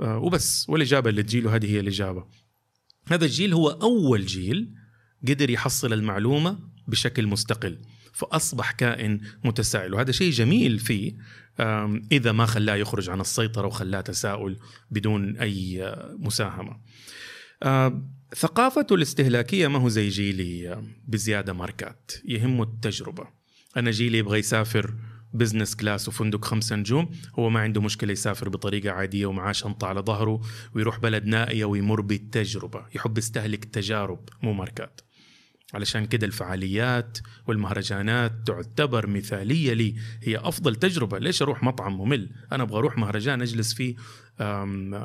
آه، 0.00 0.18
وبس 0.18 0.68
والإجابة 0.68 1.10
اللي 1.10 1.22
تجيله 1.22 1.56
هذه 1.56 1.70
هي 1.70 1.80
الإجابة. 1.80 2.24
هذا 3.08 3.24
الجيل 3.24 3.54
هو 3.54 3.68
أول 3.68 4.26
جيل 4.26 4.74
قدر 5.28 5.50
يحصل 5.50 5.92
المعلومة 5.92 6.58
بشكل 6.88 7.26
مستقل 7.26 7.78
فأصبح 8.12 8.70
كائن 8.70 9.20
متسائل 9.44 9.94
وهذا 9.94 10.12
شيء 10.12 10.32
جميل 10.32 10.78
فيه 10.78 11.16
إذا 12.12 12.32
ما 12.32 12.46
خلاه 12.46 12.74
يخرج 12.74 13.10
عن 13.10 13.20
السيطرة 13.20 13.66
وخلاه 13.66 14.00
تساؤل 14.00 14.56
بدون 14.90 15.36
أي 15.36 15.94
مساهمة. 16.18 16.76
ثقافته 18.36 18.94
الاستهلاكية 18.94 19.68
ما 19.68 19.78
هو 19.78 19.88
زي 19.88 20.08
جيلي 20.08 20.82
بزيادة 21.08 21.52
ماركات 21.52 22.12
يهمه 22.24 22.62
التجربة. 22.62 23.26
أنا 23.76 23.90
جيلي 23.90 24.18
يبغى 24.18 24.38
يسافر 24.38 24.94
business 25.32 25.76
class 25.76 26.08
وفندق 26.08 26.44
خمسة 26.44 26.76
نجوم. 26.76 27.10
هو 27.38 27.50
ما 27.50 27.60
عنده 27.60 27.80
مشكلة 27.80 28.12
يسافر 28.12 28.48
بطريقة 28.48 28.90
عادية 28.90 29.26
ومعاه 29.26 29.52
شنطة 29.52 29.86
على 29.86 30.00
ظهره 30.00 30.40
ويروح 30.74 30.98
بلد 30.98 31.24
نائية 31.26 31.64
ويمر 31.64 32.00
بالتجربة. 32.00 32.86
يحب 32.94 33.18
يستهلك 33.18 33.64
تجارب 33.64 34.28
مو 34.42 34.52
ماركات. 34.52 35.00
علشان 35.74 36.06
كده 36.06 36.26
الفعاليات 36.26 37.18
والمهرجانات 37.46 38.32
تعتبر 38.46 39.06
مثالية 39.06 39.72
لي. 39.72 39.94
هي 40.22 40.36
أفضل 40.36 40.76
تجربة. 40.76 41.18
ليش 41.18 41.42
أروح 41.42 41.62
مطعم 41.62 41.98
ممل؟ 41.98 42.30
أنا 42.52 42.62
أبغى 42.62 42.78
أروح 42.78 42.98
مهرجان 42.98 43.42
أجلس 43.42 43.74
فيه 43.74 43.96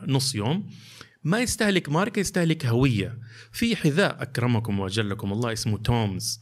نص 0.08 0.36
يوم. 0.36 0.70
ما 1.24 1.39
يستهلك 1.39 1.89
ماركة 1.89 2.20
يستهلك 2.20 2.65
هوية. 2.65 3.20
في 3.51 3.75
حذاء 3.75 4.22
أكرمكم 4.22 4.80
وأجلكم 4.80 5.32
الله 5.32 5.53
اسمه 5.53 5.77
تومز. 5.77 6.39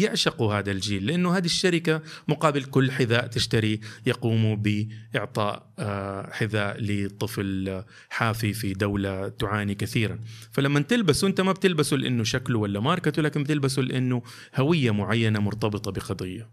يعشقوا 0.00 0.54
هذا 0.54 0.70
الجيل 0.70 1.06
لأنه 1.06 1.36
هذه 1.36 1.44
الشركة 1.44 2.02
مقابل 2.28 2.64
كل 2.64 2.92
حذاء 2.92 3.26
تشتري 3.26 3.80
يقوموا 4.06 4.56
بإعطاء 4.56 5.72
آه، 5.78 6.30
حذاء 6.32 6.76
لطفل 6.80 7.84
حافي 8.10 8.52
في 8.52 8.72
دولة 8.72 9.28
تعاني 9.28 9.74
كثيرا. 9.74 10.18
فلما 10.52 10.80
تلبسه 10.80 11.26
انت 11.28 11.40
ما 11.40 11.52
بتلبسه 11.52 11.96
لأنه 11.96 12.24
شكله 12.24 12.58
ولا 12.58 12.80
ماركته 12.80 13.22
لكن 13.22 13.42
بتلبسه 13.42 13.82
لأنه 13.82 14.22
هوية 14.56 14.90
معينة 14.90 15.40
مرتبطة 15.40 15.90
بقضية. 15.90 16.50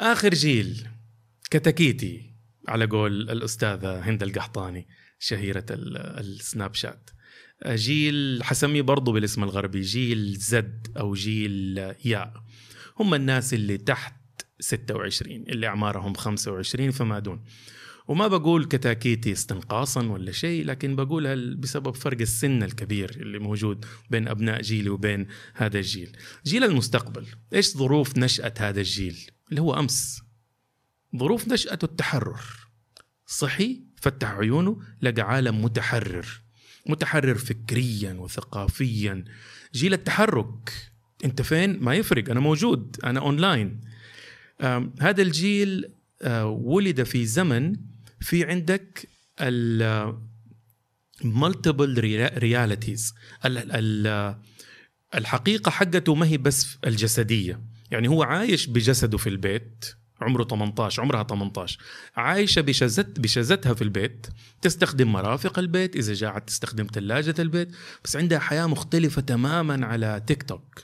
آخر 0.00 0.34
جيل 0.34 0.88
كتاكيتي 1.50 2.34
على 2.68 2.86
قول 2.86 3.30
الأستاذة 3.30 4.00
هند 4.00 4.22
القحطاني 4.22 4.88
شهيرة 5.18 5.64
السناب 5.70 6.74
شات. 6.74 7.10
جيل 7.66 8.40
حسميه 8.44 8.82
برضو 8.82 9.12
بالاسم 9.12 9.44
الغربي 9.44 9.80
جيل 9.80 10.36
زد 10.36 10.88
أو 10.96 11.14
جيل 11.14 11.78
ياء. 12.04 12.42
هم 13.00 13.14
الناس 13.14 13.54
اللي 13.54 13.78
تحت 13.78 14.14
26 14.60 15.32
اللي 15.32 15.66
أعمارهم 15.66 16.14
25 16.14 16.90
فما 16.90 17.18
دون. 17.18 17.44
وما 18.08 18.28
بقول 18.28 18.64
كتاكيتي 18.64 19.32
استنقاصا 19.32 20.06
ولا 20.06 20.32
شيء 20.32 20.64
لكن 20.64 20.96
بقولها 20.96 21.34
بسبب 21.34 21.94
فرق 21.94 22.20
السن 22.20 22.62
الكبير 22.62 23.10
اللي 23.10 23.38
موجود 23.38 23.84
بين 24.10 24.28
أبناء 24.28 24.62
جيلي 24.62 24.90
وبين 24.90 25.26
هذا 25.54 25.78
الجيل. 25.78 26.16
جيل 26.46 26.64
المستقبل. 26.64 27.26
إيش 27.54 27.76
ظروف 27.76 28.18
نشأة 28.18 28.54
هذا 28.58 28.80
الجيل؟ 28.80 29.30
اللي 29.50 29.60
هو 29.60 29.74
أمس. 29.78 30.22
ظروف 31.16 31.48
نشاته 31.48 31.84
التحرر. 31.84 32.40
صحي 33.26 33.80
فتح 33.96 34.30
عيونه 34.30 34.80
لقى 35.02 35.22
عالم 35.22 35.64
متحرر. 35.64 36.26
متحرر 36.88 37.34
فكريا 37.34 38.12
وثقافيا. 38.12 39.24
جيل 39.74 39.92
التحرك 39.92 40.72
أنت 41.24 41.42
فين؟ 41.42 41.78
ما 41.80 41.94
يفرق 41.94 42.30
أنا 42.30 42.40
موجود 42.40 42.96
أنا 43.04 43.20
أونلاين. 43.20 43.80
هذا 45.00 45.22
الجيل 45.22 45.90
آه، 46.22 46.46
ولد 46.46 47.02
في 47.02 47.26
زمن 47.26 47.76
في 48.20 48.44
عندك 48.44 49.08
ال 49.40 50.18
multiple 51.24 52.00
realities 52.38 53.14
الحقيقة 55.14 55.70
حقته 55.70 56.14
ما 56.14 56.26
هي 56.26 56.38
بس 56.38 56.78
الجسدية. 56.86 57.60
يعني 57.90 58.08
هو 58.08 58.22
عايش 58.22 58.66
بجسده 58.66 59.18
في 59.18 59.28
البيت. 59.28 59.84
عمره 60.20 60.44
18 60.44 61.02
عمرها 61.02 61.22
18 61.22 61.78
عايشة 62.16 62.60
بشزت 62.60 63.20
بشزتها 63.20 63.74
في 63.74 63.82
البيت 63.82 64.26
تستخدم 64.62 65.12
مرافق 65.12 65.58
البيت 65.58 65.96
إذا 65.96 66.14
جاءت 66.14 66.48
تستخدم 66.48 66.86
ثلاجة 66.92 67.34
البيت 67.38 67.68
بس 68.04 68.16
عندها 68.16 68.38
حياة 68.38 68.66
مختلفة 68.66 69.22
تماما 69.22 69.86
على 69.86 70.22
تيك 70.26 70.42
توك. 70.42 70.82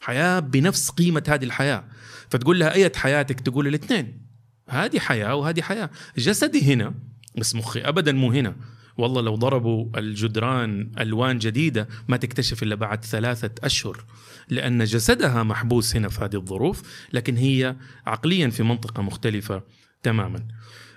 حياة 0.00 0.38
بنفس 0.38 0.90
قيمة 0.90 1.22
هذه 1.28 1.44
الحياة. 1.44 1.84
فتقول 2.30 2.60
لها 2.60 2.74
أية 2.74 2.92
حياتك؟ 2.96 3.40
تقول 3.40 3.66
الاثنين. 3.66 4.26
هذه 4.68 4.98
حياة 4.98 5.34
وهذه 5.34 5.62
حياة. 5.62 5.90
جسدي 6.18 6.74
هنا 6.74 6.94
بس 7.38 7.54
مخي 7.54 7.80
أبدا 7.80 8.12
مو 8.12 8.32
هنا. 8.32 8.56
والله 8.98 9.22
لو 9.22 9.34
ضربوا 9.34 9.98
الجدران 9.98 10.92
ألوان 11.00 11.38
جديدة 11.38 11.88
ما 12.08 12.16
تكتشف 12.16 12.62
إلا 12.62 12.74
بعد 12.74 13.04
ثلاثة 13.04 13.50
أشهر. 13.62 14.04
لأن 14.48 14.84
جسدها 14.84 15.42
محبوس 15.42 15.96
هنا 15.96 16.08
في 16.08 16.24
هذه 16.24 16.36
الظروف 16.36 17.06
لكن 17.12 17.36
هي 17.36 17.76
عقليا 18.06 18.48
في 18.48 18.62
منطقة 18.62 19.02
مختلفة 19.02 19.62
تماما. 20.02 20.46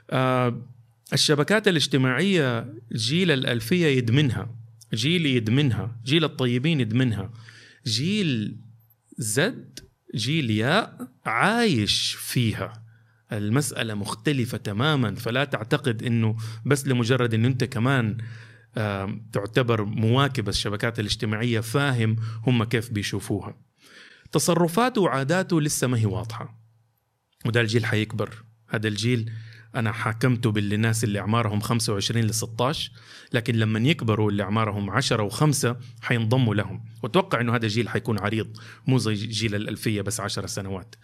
آه 0.09 0.65
الشبكات 1.13 1.67
الاجتماعية 1.67 2.73
جيل 2.93 3.31
الألفية 3.31 3.85
يدمنها، 3.85 4.55
جيل 4.93 5.25
يدمنها، 5.25 5.95
جيل 6.05 6.23
الطيبين 6.23 6.79
يدمنها. 6.81 7.31
جيل 7.87 8.57
زد 9.17 9.79
جيل 10.15 10.51
ياء 10.51 11.11
عايش 11.25 12.15
فيها 12.19 12.83
المسألة 13.31 13.93
مختلفة 13.93 14.57
تماما 14.57 15.15
فلا 15.15 15.43
تعتقد 15.43 16.03
إنه 16.03 16.37
بس 16.65 16.87
لمجرد 16.87 17.33
انه 17.33 17.47
أنت 17.47 17.63
كمان 17.63 18.17
تعتبر 19.33 19.85
مواكب 19.85 20.49
الشبكات 20.49 20.99
الاجتماعية 20.99 21.59
فاهم 21.59 22.15
هم 22.47 22.63
كيف 22.63 22.91
بيشوفوها. 22.91 23.57
تصرفاته 24.31 25.01
وعاداته 25.01 25.61
لسه 25.61 25.87
ما 25.87 25.97
هي 25.97 26.05
واضحة. 26.05 26.59
وده 27.45 27.61
الجيل 27.61 27.85
حيكبر. 27.85 28.43
هذا 28.69 28.87
الجيل 28.87 29.31
أنا 29.75 29.91
حاكمته 29.91 30.51
بالناس 30.51 31.03
اللي 31.03 31.19
أعمارهم 31.19 31.59
25 31.59 32.23
ل 32.23 32.33
16 32.33 32.91
لكن 33.33 33.55
لما 33.55 33.79
يكبروا 33.79 34.31
اللي 34.31 34.43
أعمارهم 34.43 34.89
10 34.89 35.29
و5 35.29 35.75
حينضموا 36.01 36.55
لهم. 36.55 36.85
وأتوقع 37.03 37.41
إنه 37.41 37.55
هذا 37.55 37.65
الجيل 37.65 37.89
حيكون 37.89 38.19
عريض 38.19 38.57
مو 38.87 38.97
زي 38.97 39.13
جيل 39.13 39.55
الألفية 39.55 40.01
بس 40.01 40.19
10 40.19 40.45
سنوات. 40.45 40.95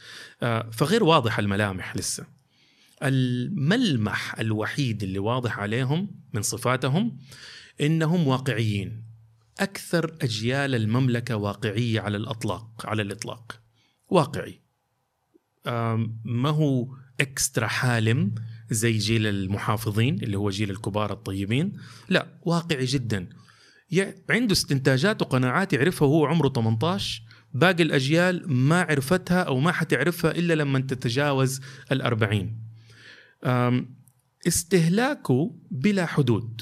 آه، 0.44 0.70
فغير 0.70 1.04
واضح 1.04 1.40
الملامح 1.40 1.98
لسه. 1.98 2.26
الملمح 3.04 4.40
الوحيد 4.40 5.04
اللي 5.04 5.20
واضح 5.20 5.60
عليهم 5.60 6.12
من 6.34 6.42
صفاتهم 6.42 7.18
إنهم 7.82 8.28
واقعيين. 8.28 9.04
أكثر 9.60 10.18
أجيال 10.22 10.76
المملكة 10.76 11.36
واقعية 11.36 12.02
على 12.02 12.18
الأطلاق 12.18 12.86
على 12.86 13.02
الإطلاق. 13.02 13.62
واقعي. 14.10 14.62
ما 16.26 16.50
هو 16.50 16.88
إكسترا 17.20 17.68
حالم 17.68 18.36
زي 18.70 18.98
جيل 18.98 19.28
المحافظين 19.28 20.24
اللي 20.24 20.38
هو 20.38 20.50
جيل 20.50 20.72
الكبار 20.72 21.14
الطيبين؟ 21.14 21.74
لا 22.10 22.40
واقعي 22.42 22.86
جدا. 22.86 23.30
عنده 24.30 24.54
استنتاجات 24.54 25.22
وقناعات 25.22 25.74
يعرفها 25.74 26.08
وهو 26.08 26.26
عمره 26.26 26.50
18 26.50 27.24
باقي 27.54 27.84
الأجيال 27.84 28.54
ما 28.54 28.82
عرفتها 28.82 29.44
أو 29.44 29.60
ما 29.60 29.72
حتعرفها 29.72 30.32
إلا 30.32 30.54
لما 30.54 30.80
تتجاوز 30.80 31.62
الأربعين. 31.92 32.60
استهلاكه 34.48 35.56
بلا 35.72 36.06
حدود. 36.06 36.62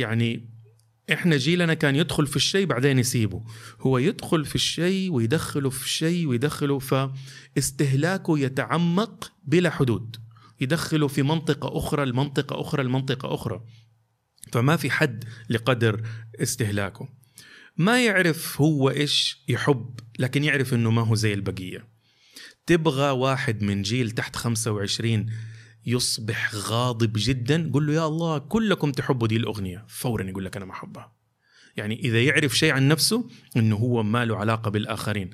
يعني 0.00 0.50
إحنا 1.12 1.36
جيلنا 1.36 1.74
كان 1.74 1.96
يدخل 1.96 2.26
في 2.26 2.36
الشيء 2.36 2.66
بعدين 2.66 2.98
يسيبه. 2.98 3.44
هو 3.80 3.98
يدخل 3.98 4.44
في 4.44 4.54
الشيء 4.54 5.12
ويدخله 5.12 5.70
في 5.70 5.88
شيء 5.88 6.26
ويدخله 6.26 6.78
فاستهلاكه 6.78 8.38
يتعمق 8.38 9.32
بلا 9.44 9.70
حدود. 9.70 10.16
يدخله 10.60 11.08
في 11.08 11.22
منطقة 11.22 11.78
أخرى 11.78 12.02
المنطقة 12.02 12.60
أخرى 12.60 12.82
المنطقة 12.82 13.34
أخرى. 13.34 13.64
فما 14.52 14.76
في 14.76 14.90
حد 14.90 15.24
لقدر 15.48 16.02
استهلاكه. 16.42 17.08
ما 17.76 18.04
يعرف 18.04 18.60
هو 18.60 18.90
إيش 18.90 19.44
يحب 19.48 20.00
لكن 20.18 20.44
يعرف 20.44 20.74
إنه 20.74 20.90
ما 20.90 21.02
هو 21.02 21.14
زي 21.14 21.34
البقية. 21.34 21.88
تبغى 22.66 23.10
واحد 23.10 23.62
من 23.62 23.82
جيل 23.82 24.10
تحت 24.10 24.36
25 24.36 25.26
يصبح 25.86 26.54
غاضب 26.54 27.12
جدا. 27.16 27.70
قل 27.74 27.86
له 27.86 27.92
يا 27.92 28.06
الله 28.06 28.38
كلكم 28.38 28.92
تحبوا 28.92 29.28
دي 29.28 29.36
الأغنية. 29.36 29.84
فورا 29.88 30.24
يقول 30.24 30.44
لك 30.44 30.56
أنا 30.56 30.64
ما 30.64 30.72
أحبها. 30.72 31.12
يعني 31.76 32.00
إذا 32.00 32.22
يعرف 32.22 32.58
شيء 32.58 32.72
عن 32.72 32.88
نفسه 32.88 33.28
إنه 33.56 33.76
هو 33.76 34.02
ما 34.02 34.24
له 34.24 34.36
علاقة 34.36 34.70
بالآخرين. 34.70 35.30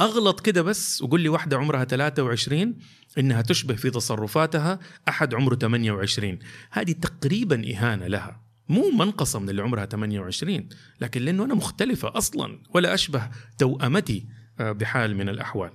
أغلط 0.00 0.40
كده 0.40 0.62
بس 0.62 1.02
وقول 1.02 1.20
لي 1.20 1.28
واحدة 1.28 1.56
عمرها 1.58 1.84
23 1.84 2.74
إنها 3.18 3.42
تشبه 3.42 3.74
في 3.74 3.90
تصرفاتها 3.90 4.78
أحد 5.08 5.34
عمره 5.34 5.54
28 5.54 6.38
هذه 6.70 6.92
تقريبا 6.92 7.70
إهانة 7.74 8.06
لها. 8.06 8.40
مو 8.68 8.90
منقصة 8.90 9.38
من 9.38 9.50
اللي 9.50 9.62
عمرها 9.62 9.86
28 9.86 10.68
لكن 11.00 11.22
لأنه 11.22 11.44
أنا 11.44 11.54
مختلفة 11.54 12.12
أصلا 12.18 12.62
ولا 12.74 12.94
أشبه 12.94 13.30
توأمتي 13.58 14.26
آه، 14.60 14.72
بحال 14.72 15.16
من 15.16 15.28
الأحوال. 15.28 15.70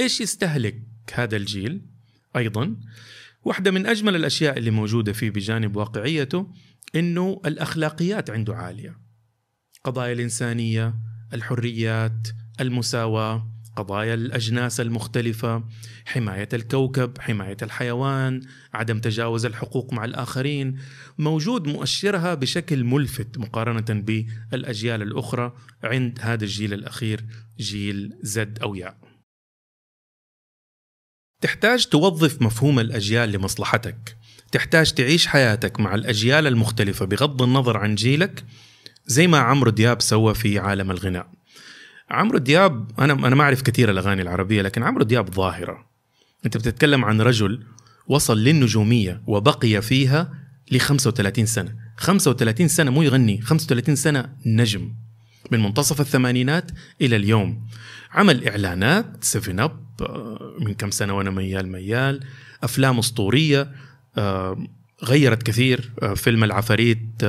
إيش 0.00 0.20
يستهلك 0.20 0.82
هذا 1.14 1.36
الجيل؟ 1.36 1.82
أيضا 2.36 2.76
واحدة 3.44 3.70
من 3.70 3.86
أجمل 3.86 4.16
الأشياء 4.16 4.58
اللي 4.58 4.70
موجودة 4.70 5.12
فيه 5.12 5.30
بجانب 5.30 5.76
واقعيته 5.76 6.52
إنه 6.94 7.40
الأخلاقيات 7.46 8.30
عنده 8.30 8.56
عالية. 8.56 8.98
قضايا 9.84 10.12
الإنسانية 10.12 10.94
الحريات 11.32 12.28
المساواة 12.60 13.52
قضايا 13.76 14.14
الأجناس 14.14 14.80
المختلفة 14.80 15.64
حماية 16.06 16.48
الكوكب 16.52 17.18
حماية 17.18 17.56
الحيوان 17.62 18.40
عدم 18.74 19.00
تجاوز 19.00 19.46
الحقوق 19.46 19.92
مع 19.92 20.04
الآخرين 20.04 20.78
موجود 21.18 21.68
مؤشرها 21.68 22.34
بشكل 22.34 22.84
ملفت 22.84 23.38
مقارنة 23.38 24.02
بالأجيال 24.02 25.02
الأخرى 25.02 25.52
عند 25.84 26.18
هذا 26.22 26.44
الجيل 26.44 26.72
الأخير 26.72 27.24
جيل 27.58 28.18
زد 28.22 28.58
أو 28.58 28.74
ياء. 28.74 29.07
تحتاج 31.40 31.86
توظف 31.86 32.42
مفهوم 32.42 32.78
الأجيال 32.80 33.32
لمصلحتك. 33.32 34.16
تحتاج 34.52 34.92
تعيش 34.92 35.26
حياتك 35.26 35.80
مع 35.80 35.94
الأجيال 35.94 36.46
المختلفة 36.46 37.04
بغض 37.04 37.42
النظر 37.42 37.76
عن 37.76 37.94
جيلك 37.94 38.44
زي 39.06 39.26
ما 39.26 39.38
عمرو 39.38 39.70
دياب 39.70 40.02
سوى 40.02 40.34
في 40.34 40.58
عالم 40.58 40.90
الغناء. 40.90 41.30
عمرو 42.10 42.38
دياب 42.38 42.90
أنا 42.98 43.12
أنا 43.12 43.34
ما 43.34 43.42
أعرف 43.42 43.62
كثير 43.62 43.90
الأغاني 43.90 44.22
العربية 44.22 44.62
لكن 44.62 44.82
عمرو 44.82 45.04
دياب 45.04 45.34
ظاهرة. 45.34 45.86
أنت 46.46 46.56
بتتكلم 46.56 47.04
عن 47.04 47.20
رجل 47.20 47.62
وصل 48.06 48.38
للنجومية 48.38 49.22
وبقي 49.26 49.82
فيها 49.82 50.34
ل 50.70 50.78
35 50.78 51.46
سنة. 51.46 51.74
35 51.96 52.68
سنة 52.68 52.90
مو 52.90 53.02
يغني 53.02 53.40
35 53.40 53.96
سنة 53.96 54.32
نجم. 54.46 54.94
من 55.50 55.62
منتصف 55.62 56.00
الثمانينات 56.00 56.70
إلى 57.00 57.16
اليوم. 57.16 57.66
عمل 58.12 58.48
إعلانات 58.48 59.24
7 59.24 59.64
أب 59.64 59.88
آه، 60.00 60.54
من 60.60 60.74
كم 60.74 60.90
سنة 60.90 61.16
وأنا 61.16 61.30
ميال 61.30 61.68
ميال 61.68 62.20
أفلام 62.62 62.98
أسطورية 62.98 63.70
آه، 64.18 64.66
غيرت 65.04 65.42
كثير 65.42 65.90
آه، 66.02 66.14
فيلم 66.14 66.44
العفاريت 66.44 67.24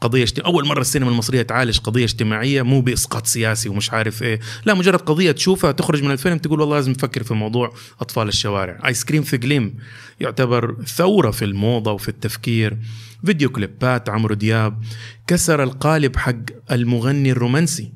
قضية 0.00 0.22
اجتماعية 0.22 0.54
أول 0.54 0.66
مرة 0.66 0.80
السينما 0.80 1.10
المصرية 1.10 1.42
تعالج 1.42 1.78
قضية 1.78 2.04
اجتماعية 2.04 2.62
مو 2.62 2.80
بإسقاط 2.80 3.26
سياسي 3.26 3.68
ومش 3.68 3.92
عارف 3.92 4.22
إيه. 4.22 4.40
لا 4.64 4.74
مجرد 4.74 5.00
قضية 5.00 5.32
تشوفها 5.32 5.72
تخرج 5.72 6.02
من 6.02 6.10
الفيلم 6.10 6.38
تقول 6.38 6.60
والله 6.60 6.76
لازم 6.76 6.90
نفكر 6.90 7.22
في 7.22 7.34
موضوع 7.34 7.74
أطفال 8.00 8.28
الشوارع. 8.28 8.78
آيس 8.86 9.04
كريم 9.04 9.22
في 9.22 9.36
جليم 9.36 9.76
يعتبر 10.20 10.76
ثورة 10.96 11.30
في 11.30 11.44
الموضة 11.44 11.92
وفي 11.92 12.08
التفكير. 12.08 12.78
فيديو 13.26 13.50
كليبات 13.50 14.08
عمرو 14.08 14.34
دياب 14.34 14.82
كسر 15.26 15.62
القالب 15.62 16.16
حق 16.16 16.36
المغني 16.72 17.32
الرومانسي 17.32 17.92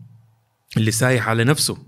اللي 0.77 0.91
سايح 0.91 1.29
على 1.29 1.45
نفسه. 1.45 1.88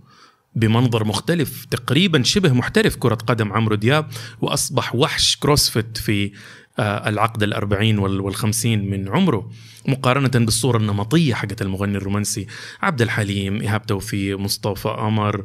بمنظر 0.55 1.05
مختلف 1.05 1.65
تقريبا 1.65 2.23
شبه 2.23 2.53
محترف 2.53 2.97
كرة 2.97 3.15
قدم 3.15 3.53
عمرو 3.53 3.75
دياب 3.75 4.07
وأصبح 4.41 4.95
وحش 4.95 5.37
CrossFit 5.37 5.99
في 5.99 6.33
آه، 6.79 7.09
العقد 7.09 7.43
الأربعين 7.43 7.99
والخمسين 7.99 8.91
من 8.91 9.09
عمره 9.09 9.51
مقارنة 9.89 10.45
بالصورة 10.45 10.79
النمطية 10.79 11.35
حقت 11.35 11.63
المغني 11.63 11.97
الرومانسي 11.97 12.47
عبد 12.83 13.03
الحليم 13.03 13.61
إيهاب 13.61 13.87
توفيق 13.87 14.39
مصطفى 14.39 14.89
قمر 14.89 15.45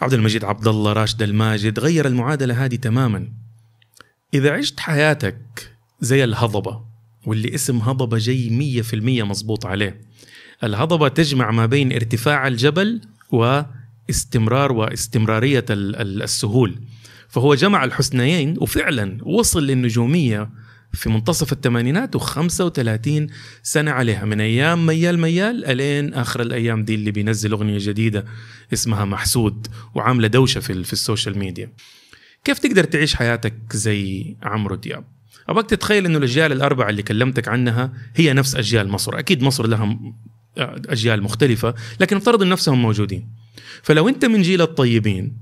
عبد 0.00 0.14
المجيد 0.14 0.44
عبد 0.44 0.68
الله 0.68 0.92
راشد 0.92 1.22
الماجد 1.22 1.78
غير 1.78 2.06
المعادلة 2.06 2.64
هذه 2.64 2.76
تماما. 2.76 3.28
إذا 4.34 4.52
عشت 4.52 4.80
حياتك 4.80 5.72
زي 6.00 6.24
الهضبة 6.24 6.80
واللي 7.26 7.54
اسم 7.54 7.78
هضبة 7.78 8.18
جاي 8.18 8.50
مية 8.50 8.82
في 8.82 8.96
المية 8.96 9.22
مظبوط 9.22 9.66
عليه 9.66 10.00
الهضبة 10.64 11.08
تجمع 11.08 11.50
ما 11.50 11.66
بين 11.66 11.92
ارتفاع 11.92 12.48
الجبل 12.48 13.00
واستمرار 14.08 14.72
واستمرارية 14.72 15.64
السهول. 15.70 16.80
فهو 17.28 17.54
جمع 17.54 17.84
الحسنيين 17.84 18.56
وفعلا 18.58 19.18
وصل 19.22 19.66
للنجومية 19.66 20.50
في 20.92 21.10
منتصف 21.10 21.52
الثمانينات 21.52 22.16
و35 22.16 23.30
سنة 23.62 23.90
عليها. 23.90 24.24
من 24.24 24.40
أيام 24.40 24.86
ميال 24.86 25.18
ميال 25.18 25.64
إلين 25.64 26.14
آخر 26.14 26.42
الأيام 26.42 26.84
دي 26.84 26.94
اللي 26.94 27.10
بينزل 27.10 27.52
أغنية 27.52 27.78
جديدة 27.80 28.24
اسمها 28.72 29.04
محسود 29.04 29.66
وعاملة 29.94 30.28
دوشة 30.28 30.60
في, 30.60 30.84
في 30.84 30.92
ال 30.92 30.99
social 30.99 31.38
media. 31.38 31.72
كيف 32.44 32.58
تقدر 32.58 32.84
تعيش 32.84 33.14
حياتك 33.14 33.54
زي 33.72 34.36
عمرو 34.42 34.74
دياب؟ 34.74 35.04
أبغاك 35.48 35.66
تتخيل 35.70 36.06
أنه 36.06 36.18
الأجيال 36.18 36.52
الأربعة 36.52 36.90
اللي 36.90 37.02
كلمتك 37.02 37.48
عنها 37.48 37.92
هي 38.16 38.32
نفس 38.32 38.56
أجيال 38.56 38.88
مصر. 38.88 39.18
أكيد 39.18 39.42
مصر 39.42 39.66
لها 39.66 39.98
أجيال 40.58 41.22
مختلفة 41.22 41.74
لكن 42.00 42.16
افترض 42.16 42.42
أن 42.42 42.48
نفسهم 42.48 42.82
موجودين. 42.82 43.28
فلو 43.82 44.08
أنت 44.08 44.24
من 44.24 44.42
جيل 44.42 44.62
الطيبين 44.62 45.36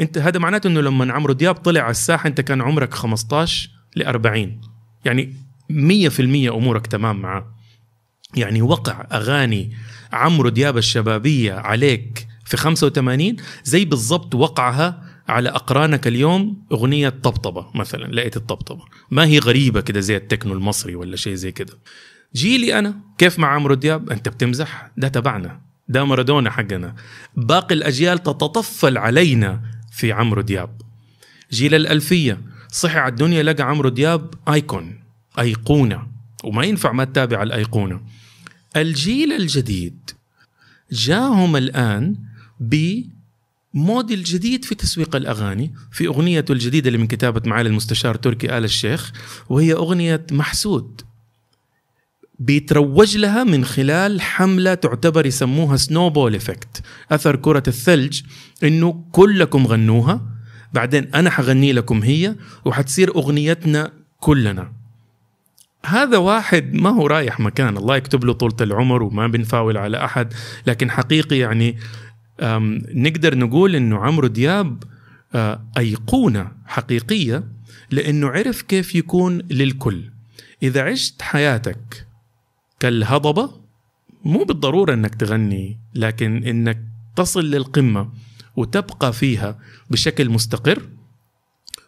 أنت 0.00 0.18
هذا 0.18 0.38
معناته 0.38 0.66
إنه 0.66 0.80
لما 0.80 1.12
عمرو 1.12 1.32
دياب 1.32 1.54
طلع 1.54 1.80
على 1.80 1.90
الساحة 1.90 2.26
أنت 2.26 2.40
كان 2.40 2.60
عمرك 2.60 2.94
15 2.94 3.70
ل 3.96 4.02
40 4.02 4.60
يعني 5.04 5.34
100% 5.70 6.20
أمورك 6.54 6.86
تمام 6.86 7.20
معاه. 7.20 7.54
يعني 8.34 8.62
وقع 8.62 9.06
أغاني 9.12 9.72
عمرو 10.12 10.48
دياب 10.48 10.78
الشبابية 10.78 11.54
عليك 11.54 12.26
في 12.44 12.56
85 12.56 13.36
زي 13.64 13.84
بالضبط 13.84 14.34
وقعها 14.34 15.04
على 15.28 15.48
أقرانك 15.48 16.06
اليوم 16.06 16.66
أغنية 16.72 17.08
طبطبة 17.08 17.66
مثلا 17.74 18.12
لقيت 18.12 18.36
الطبطبة. 18.36 18.84
ما 19.10 19.24
هي 19.24 19.38
غريبة 19.38 19.80
كده 19.80 20.00
زي 20.00 20.16
التكنو 20.16 20.52
المصري 20.52 20.94
ولا 20.94 21.16
شيء 21.16 21.34
زي 21.34 21.52
كده. 21.52 21.72
جيلي 22.34 22.78
أنا. 22.78 22.94
كيف 23.18 23.38
مع 23.38 23.54
عمرو 23.54 23.74
دياب؟ 23.74 24.10
أنت 24.10 24.28
بتمزح. 24.28 24.90
ده 24.96 25.08
تبعنا. 25.08 25.60
ده 25.88 26.04
مارادونا 26.04 26.50
حقنا. 26.50 26.94
باقي 27.36 27.74
الأجيال 27.74 28.18
تتطفل 28.22 28.98
علينا 28.98 29.60
في 29.92 30.12
عمرو 30.12 30.40
دياب. 30.40 30.80
جيل 31.52 31.74
الألفية 31.74 32.40
صحي 32.72 32.98
على 32.98 33.10
الدنيا 33.10 33.42
لقى 33.42 33.62
عمرو 33.62 33.88
دياب 33.88 34.34
أيكون 34.48 35.00
أيقونة. 35.38 36.06
وما 36.44 36.64
ينفع 36.64 36.92
ما 36.92 37.04
تتابع 37.04 37.42
الأيقونة. 37.42 38.00
الجيل 38.76 39.32
الجديد 39.32 40.10
جاهم 40.92 41.56
الآن 41.56 42.16
بموديل 42.60 44.24
جديد 44.24 44.64
في 44.64 44.74
تسويق 44.74 45.16
الأغاني 45.16 45.74
في 45.92 46.06
اغنيته 46.06 46.52
الجديدة 46.52 46.86
اللي 46.88 46.98
من 46.98 47.06
كتابة 47.06 47.42
معالي 47.44 47.68
المستشار 47.68 48.14
تركي 48.14 48.58
آل 48.58 48.64
الشيخ 48.64 49.12
وهي 49.48 49.72
أغنية 49.72 50.26
محسود. 50.30 51.00
بيتروج 52.38 53.16
لها 53.16 53.44
من 53.44 53.64
خلال 53.64 54.20
حملة 54.20 54.74
تعتبر 54.74 55.26
يسموها 55.26 55.76
سنوبول 55.76 56.34
افكت 56.34 56.82
أثر 57.10 57.36
كرة 57.36 57.62
الثلج 57.68 58.20
إنه 58.62 59.04
كلكم 59.12 59.66
غنوها 59.66 60.22
بعدين 60.72 61.08
أنا 61.14 61.30
حغني 61.30 61.72
لكم 61.72 62.02
هي 62.02 62.34
وحتصير 62.64 63.16
أغنيتنا 63.16 63.92
كلنا. 64.20 64.72
هذا 65.86 66.16
واحد 66.16 66.74
ما 66.74 66.90
هو 66.90 67.06
رايح 67.06 67.40
مكان 67.40 67.76
الله 67.76 67.96
يكتب 67.96 68.24
له 68.24 68.32
طولة 68.32 68.56
العمر 68.60 69.02
وما 69.02 69.26
بنفاول 69.26 69.76
على 69.76 70.04
أحد 70.04 70.32
لكن 70.66 70.90
حقيقي 70.90 71.38
يعني 71.38 71.78
نقدر 72.94 73.38
نقول 73.38 73.76
إنه 73.76 73.98
عمرو 73.98 74.26
دياب 74.26 74.82
أيقونة 75.78 76.52
حقيقية 76.66 77.44
لأنه 77.90 78.28
عرف 78.28 78.62
كيف 78.62 78.94
يكون 78.94 79.38
للكل. 79.38 80.10
إذا 80.62 80.82
عشت 80.82 81.22
حياتك 81.22 82.07
كالهضبة 82.80 83.50
مو 84.24 84.44
بالضرورة 84.44 84.94
إنك 84.94 85.14
تغني 85.14 85.80
لكن 85.94 86.44
إنك 86.44 86.84
تصل 87.16 87.44
للقمة 87.44 88.10
وتبقى 88.56 89.12
فيها 89.12 89.58
بشكل 89.90 90.30
مستقر. 90.30 90.82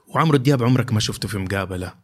وعمرو 0.08 0.36
دياب 0.36 0.62
عمرك 0.62 0.92
ما 0.92 1.00
شفته 1.00 1.28
في 1.28 1.38
مقابلة. 1.38 1.94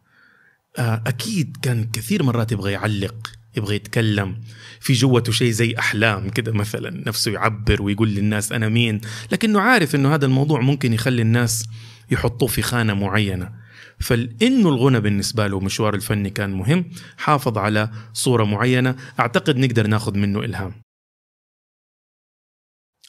آه، 0.77 1.03
أكيد 1.07 1.57
كان 1.61 1.89
كثير 1.93 2.23
مرات 2.23 2.51
يبغى 2.51 2.71
يعلق 2.71 3.15
يبغى 3.57 3.75
يتكلم 3.75 4.41
في 4.79 4.93
جوته 4.93 5.31
شيء 5.31 5.51
زي 5.51 5.75
أحلام 5.79 6.29
كده 6.29 6.51
مثلا 6.51 7.03
نفسه 7.07 7.31
يعبر 7.31 7.81
ويقول 7.81 8.09
للناس 8.09 8.51
أنا 8.51 8.69
مين. 8.69 9.01
لكنه 9.31 9.59
عارف 9.59 9.95
أنه 9.95 10.15
هذا 10.15 10.25
الموضوع 10.25 10.61
ممكن 10.61 10.93
يخلي 10.93 11.21
الناس 11.21 11.65
يحطوه 12.11 12.47
في 12.47 12.61
خانة 12.61 12.93
معينة. 12.93 13.66
فإنه 13.99 14.69
الغنى 14.69 14.99
بالنسبة 14.99 15.47
له 15.47 15.59
مشوار 15.59 15.95
الفني 15.95 16.29
كان 16.29 16.49
مهم 16.49 16.91
حافظ 17.17 17.57
على 17.57 17.91
صورة 18.13 18.43
معينة 18.43 18.95
أعتقد 19.19 19.57
نقدر 19.57 19.87
ناخذ 19.87 20.17
منه 20.17 20.39
إلهام 20.39 20.81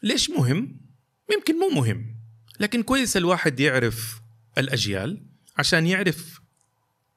ليش 0.03 0.31
مهم؟ 0.31 0.81
يمكن 1.33 1.59
مو 1.59 1.68
مهم 1.68 2.18
لكن 2.61 2.83
كويس 2.83 3.16
الواحد 3.16 3.61
يعرف 3.61 4.20
الأجيال 4.59 5.27
عشان 5.59 5.87
يعرف 5.87 6.40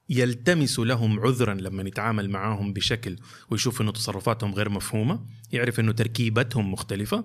يلتمس 0.08 0.78
لهم 0.78 1.20
عذرا 1.20 1.54
لما 1.54 1.82
يتعامل 1.82 2.30
معاهم 2.30 2.72
بشكل 2.72 3.16
ويشوف 3.50 3.80
إنه 3.80 3.92
تصرفاتهم 3.92 4.54
غير 4.54 4.68
مفهومة 4.68 5.26
يعرف 5.52 5.80
إنه 5.80 5.92
تركيبتهم 5.92 6.72
مختلفة 6.72 7.24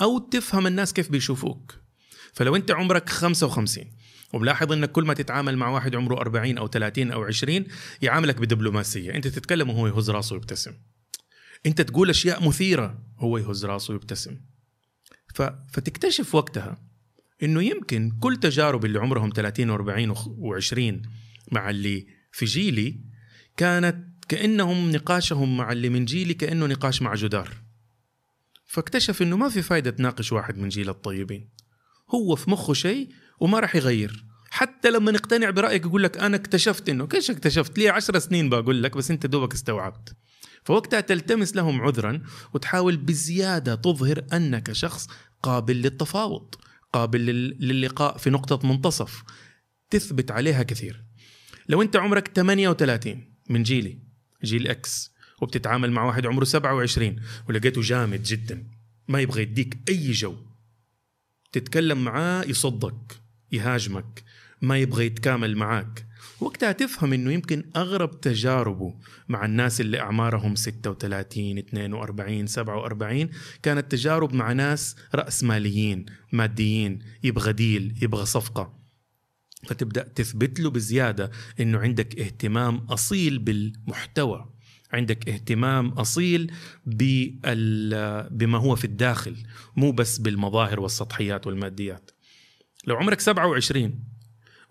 أو 0.00 0.18
تفهم 0.18 0.66
الناس 0.66 0.92
كيف 0.92 1.10
بيشوفوك 1.10 1.74
فلو 2.32 2.56
أنت 2.56 2.70
عمرك 2.70 3.08
55 3.08 3.84
وملاحظ 4.34 4.72
انك 4.72 4.92
كل 4.92 5.04
ما 5.04 5.14
تتعامل 5.14 5.56
مع 5.56 5.68
واحد 5.68 5.96
عمره 5.96 6.14
40 6.14 6.58
أو 6.58 6.66
30 6.68 7.10
أو 7.10 7.24
20 7.24 7.64
يعاملك 8.02 8.40
بدبلوماسية. 8.40 9.14
أنت 9.14 9.28
تتكلم 9.28 9.70
وهو 9.70 9.86
يهز 9.86 10.10
راسه 10.10 10.34
ويبتسم. 10.34 10.72
أنت 11.66 11.80
تقول 11.80 12.10
أشياء 12.10 12.48
مثيرة 12.48 13.02
هو 13.18 13.38
يهز 13.38 13.64
راسه 13.64 13.92
ويبتسم. 13.92 14.40
ف... 15.34 15.42
فتكتشف 15.42 16.34
وقتها 16.34 16.78
إنه 17.42 17.62
يمكن 17.62 18.10
كل 18.20 18.36
تجارب 18.36 18.84
اللي 18.84 18.98
عمرهم 18.98 19.30
30 19.36 19.78
و40 19.78 20.16
و20 20.18 21.08
مع 21.52 21.70
اللي 21.70 22.06
في 22.32 22.44
جيلي 22.44 23.00
كانت 23.56 24.24
كأنهم 24.28 24.90
نقاشهم 24.90 25.56
مع 25.56 25.72
اللي 25.72 25.88
من 25.88 26.04
جيلي 26.04 26.34
كأنه 26.34 26.66
نقاش 26.66 27.02
مع 27.02 27.14
جدار. 27.14 27.50
فاكتشف 28.66 29.22
إنه 29.22 29.36
ما 29.36 29.48
في 29.48 29.62
فايدة 29.62 29.90
تناقش 29.90 30.32
واحد 30.32 30.58
من 30.58 30.68
جيل 30.68 30.88
الطيبين. 30.88 31.48
هو 32.14 32.36
في 32.36 32.50
مخه 32.50 32.72
شيء 32.72 33.08
وما 33.40 33.60
راح 33.60 33.76
يغير. 33.76 34.24
حتى 34.50 34.90
لما 34.90 35.12
نقتنع 35.12 35.50
برأيك 35.50 35.84
يقول 35.84 36.02
لك 36.02 36.18
أنا 36.18 36.36
اكتشفت 36.36 36.88
إنه 36.88 37.06
كيف 37.06 37.30
اكتشفت؟ 37.30 37.78
لي 37.78 37.88
عشر 37.88 38.18
سنين 38.18 38.48
بقول 38.48 38.82
لك 38.82 38.96
بس 38.96 39.10
أنت 39.10 39.26
دوبك 39.26 39.52
استوعبت. 39.52 40.16
فوقتها 40.64 41.00
تلتمس 41.00 41.56
لهم 41.56 41.80
عذرا 41.80 42.22
وتحاول 42.54 42.96
بزيادة 42.96 43.74
تظهر 43.74 44.24
أنك 44.32 44.72
شخص 44.72 45.08
قابل 45.42 45.76
للتفاوض 45.76 46.54
قابل 46.92 47.20
للقاء 47.60 48.16
في 48.18 48.30
نقطة 48.30 48.68
منتصف. 48.68 49.22
تثبت 49.90 50.30
عليها 50.30 50.62
كثير. 50.62 51.04
لو 51.68 51.82
أنت 51.82 51.96
عمرك 51.96 52.28
38 52.28 53.34
من 53.50 53.62
جيلي 53.62 53.98
جيل 54.44 54.68
إكس 54.68 55.14
وبتتعامل 55.40 55.92
مع 55.92 56.04
واحد 56.04 56.26
عمره 56.26 56.44
27 56.44 57.16
ولقيته 57.48 57.80
جامد 57.80 58.22
جدا 58.22 58.70
ما 59.08 59.20
يبغى 59.20 59.42
يديك 59.42 59.78
أي 59.88 60.12
جو. 60.12 60.36
تتكلم 61.52 62.04
معاه 62.04 62.44
يصدق 62.44 63.23
يهاجمك 63.54 64.22
ما 64.62 64.78
يبغى 64.78 65.06
يتكامل 65.06 65.56
معاك. 65.56 66.06
وقتها 66.40 66.72
تفهم 66.72 67.12
إنه 67.12 67.32
يمكن 67.32 67.64
أغرب 67.76 68.20
تجاربه 68.20 68.94
مع 69.28 69.44
الناس 69.44 69.80
اللي 69.80 70.00
أعمارهم 70.00 70.54
36 70.54 71.58
42 71.58 72.46
47 72.46 73.28
كانت 73.62 73.92
تجارب 73.92 74.34
مع 74.34 74.52
ناس 74.52 74.96
راسماليين 75.14 76.06
ماديين 76.32 76.98
يبغى 77.22 77.52
ديل 77.52 77.98
يبغى 78.02 78.26
صفقة. 78.26 78.84
فتبدأ 79.66 80.02
تثبت 80.02 80.60
له 80.60 80.70
بزيادة 80.70 81.30
إنه 81.60 81.78
عندك 81.78 82.20
اهتمام 82.20 82.76
أصيل 82.76 83.38
بالمحتوى 83.38 84.50
عندك 84.92 85.28
اهتمام 85.28 85.88
أصيل 85.88 86.52
بما 88.30 88.58
هو 88.58 88.76
في 88.76 88.84
الداخل 88.84 89.36
مو 89.76 89.92
بس 89.92 90.18
بالمظاهر 90.18 90.80
والسطحيات 90.80 91.46
والماديات. 91.46 92.10
لو 92.86 92.96
عمرك 92.96 93.20
27 93.20 94.04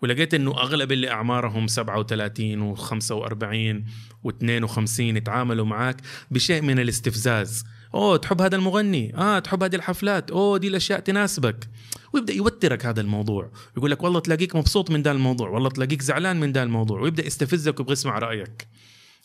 ولقيت 0.02 0.34
إنه 0.34 0.50
أغلب 0.50 0.92
اللي 0.92 1.10
أعمارهم 1.10 1.66
37 1.66 2.76
و45 2.76 3.82
و52 4.26 5.00
يتعاملوا 5.00 5.66
معك 5.66 5.96
بشيء 6.30 6.62
من 6.62 6.78
الاستفزاز. 6.78 7.64
أوه 7.94 8.16
تحب 8.16 8.40
هذا 8.40 8.56
المغني؟ 8.56 9.16
آه 9.16 9.38
تحب 9.38 9.62
هذه 9.62 9.76
الحفلات؟ 9.76 10.30
أوه 10.30 10.58
دي 10.58 10.68
الأشياء 10.68 11.00
تناسبك. 11.00 11.68
ويبدأ 12.12 12.32
يوترك 12.34 12.86
هذا 12.86 13.00
الموضوع. 13.00 13.50
يقول 13.76 13.90
لك 13.90 14.02
والله 14.02 14.20
تلاقيك 14.20 14.56
مبسوط 14.56 14.90
من 14.90 15.02
ذا 15.02 15.12
الموضوع 15.12 15.48
والله 15.48 15.68
تلاقيك 15.68 16.02
زعلان 16.02 16.40
من 16.40 16.52
ذا 16.52 16.62
الموضوع. 16.62 17.00
ويبدأ 17.00 17.26
يستفزك 17.26 17.78
ويبغى 17.80 17.92
يسمع 17.92 18.18
رأيك. 18.18 18.68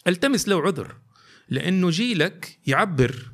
التمس 0.08 0.48
له 0.48 0.62
عذر 0.62 0.96
لأنه 1.50 1.90
جيلك 1.90 2.60
يعبر. 2.68 3.32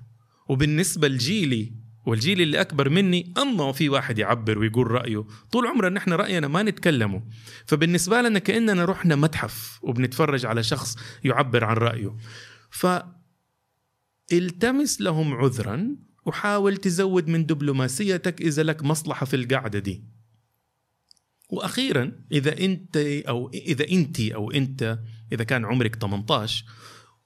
وبالنسبة 0.47 1.07
لجيلي 1.07 1.84
والجيل 2.05 2.41
اللي 2.41 2.61
أكبر 2.61 2.89
مني 2.89 3.33
اما 3.37 3.71
في 3.71 3.89
واحد 3.89 4.19
يعبر 4.19 4.59
ويقول 4.59 4.91
رأيه. 4.91 5.25
طول 5.51 5.67
عمرنا 5.67 5.95
نحن 5.95 6.13
رأينا 6.13 6.47
ما 6.47 6.63
نتكلمه. 6.63 7.23
فبالنسبة 7.65 8.21
لنا 8.21 8.39
كأننا 8.39 8.85
رحنا 8.85 9.15
متحف 9.15 9.79
وبنتفرج 9.83 10.45
على 10.45 10.63
شخص 10.63 10.97
يعبر 11.23 11.63
عن 11.63 11.75
رأيه. 11.75 12.15
ف 12.69 12.87
التمس 14.33 15.01
لهم 15.01 15.33
عذرا 15.33 15.95
وحاول 16.25 16.77
تزود 16.77 17.27
من 17.27 17.45
دبلوماسيتك 17.45 18.41
إذا 18.41 18.63
لك 18.63 18.83
مصلحة 18.83 19.25
في 19.25 19.35
القعده 19.35 19.79
دي. 19.79 20.03
وأخيرا 21.49 22.11
إذا 22.31 22.59
أنت 22.59 22.97
أو 23.27 23.49
إذا 23.53 23.89
انت 23.91 24.19
أو 24.19 24.51
أنت 24.51 24.99
إذا 25.31 25.43
كان 25.43 25.65
عمرك 25.65 25.95
18 25.95 26.65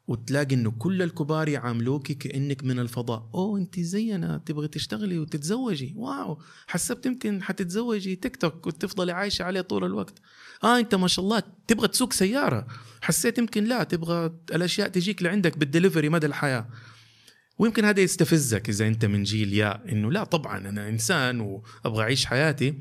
وتلاقي 0.10 0.56
إنه 0.56 0.72
كل 0.72 1.02
الكبار 1.02 1.48
يعاملوك 1.50 2.12
كإنك 2.12 2.64
من 2.64 2.80
الفضاء. 2.80 3.30
أوه 3.34 3.60
أنت 3.60 3.80
زينا 3.80 4.42
تبغي 4.46 4.68
تشتغلي 4.68 5.20
وتتزوجي. 5.20 5.94
واو 5.96 6.42
حسبت 6.68 7.06
يمكن 7.06 7.44
حتتزوجي 7.44 8.16
تيك 8.16 8.36
توك 8.36 8.68
وتفضلي 8.68 9.12
عايشة 9.12 9.44
عليه 9.44 9.62
طول 9.62 9.86
الوقت. 9.86 10.20
آه 10.64 10.80
أنت 10.80 10.96
ما 10.96 11.08
شاء 11.08 11.26
الله 11.26 11.44
تبغى 11.68 11.88
تسوق 11.88 12.14
سيارة. 12.14 12.68
حسيت 13.02 13.38
يمكن 13.38 13.64
لا 13.64 13.84
تبغى 13.84 14.34
الأشياء 14.56 14.88
تجيك 14.88 15.24
لعندك 15.24 15.58
بالدليفري 15.58 16.10
مدى 16.10 16.28
الحياة. 16.28 16.70
ويمكن 17.60 17.86
هذا 17.86 18.02
يستفزك 18.02 18.70
إذا 18.70 18.88
أنت 18.88 19.06
من 19.06 19.24
جيل 19.24 19.54
يا 19.54 19.92
إنه 19.92 20.12
لا 20.12 20.24
طبعا 20.24 20.58
أنا 20.58 20.90
إنسان 20.90 21.40
وأبغى 21.40 22.04
أعيش 22.04 22.26
حياتي. 22.26 22.80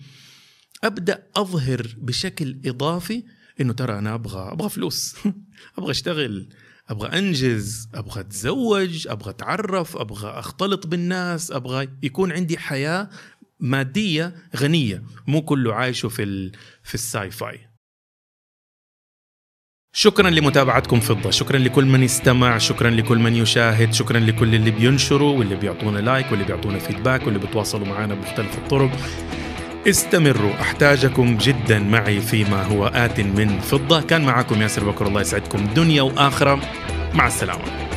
أبدأ 0.85 1.27
أظهر 1.37 1.97
بشكل 1.99 2.61
إضافي 2.65 3.25
إنه 3.61 3.73
ترى 3.73 3.99
أنا 3.99 4.15
أبغى 4.15 4.53
أبغى 4.53 4.69
فلوس. 4.69 5.17
أبغى 5.79 5.91
أشتغل. 5.91 6.49
أبغى 6.89 7.19
أنجز 7.19 7.89
أبغى 7.95 8.21
أتزوج 8.21 9.09
أبغى 9.09 9.31
أتعرف 9.31 9.97
أبغى 9.97 10.31
أختلط 10.31 10.87
بالناس 10.87 11.51
أبغى 11.51 11.89
يكون 12.03 12.33
عندي 12.33 12.59
حياة 12.59 13.09
مادية 13.61 14.35
غنية 14.57 15.03
مو 15.27 15.43
كله 15.43 15.75
عايشه 15.75 16.09
في 16.09 16.23
ال... 16.23 16.53
في 16.83 16.95
ال 16.95 17.31
sci-fi 17.31 17.69
شكرا 19.93 20.31
لمتابعتكم 20.31 21.01
فضة 21.01 21.31
شكرا 21.31 21.59
لكل 21.59 21.85
من 21.85 22.03
يستمع 22.03 22.59
شكرا 22.59 22.91
لكل 22.91 23.19
من 23.19 23.35
يشاهد 23.35 23.93
شكرا 23.93 24.21
لكل 24.21 24.55
اللي 24.55 24.71
بينشروا 24.71 25.39
واللي 25.39 25.57
بيعطونا 25.57 25.99
like 25.99 26.31
واللي 26.31 26.45
بيعطونا 26.45 26.79
feedback 26.79 27.23
واللي 27.27 27.39
بيتواصلوا 27.39 27.87
معنا 27.87 28.15
بمختلف 28.15 28.59
الطرق. 28.59 28.91
استمروا. 29.87 30.53
أحتاجكم 30.61 31.37
جدا 31.37 31.79
معي 31.79 32.21
فيما 32.21 32.63
هو 32.63 32.87
آت 32.87 33.21
من 33.21 33.61
فضة. 33.61 34.01
كان 34.01 34.25
معكم 34.25 34.63
ياسر 34.63 34.91
بكر 34.91 35.07
الله 35.07 35.21
يسعدكم. 35.21 35.67
دنيا 35.77 36.03
وآخرة. 36.03 36.61
مع 37.15 37.27
السلامة. 37.27 37.88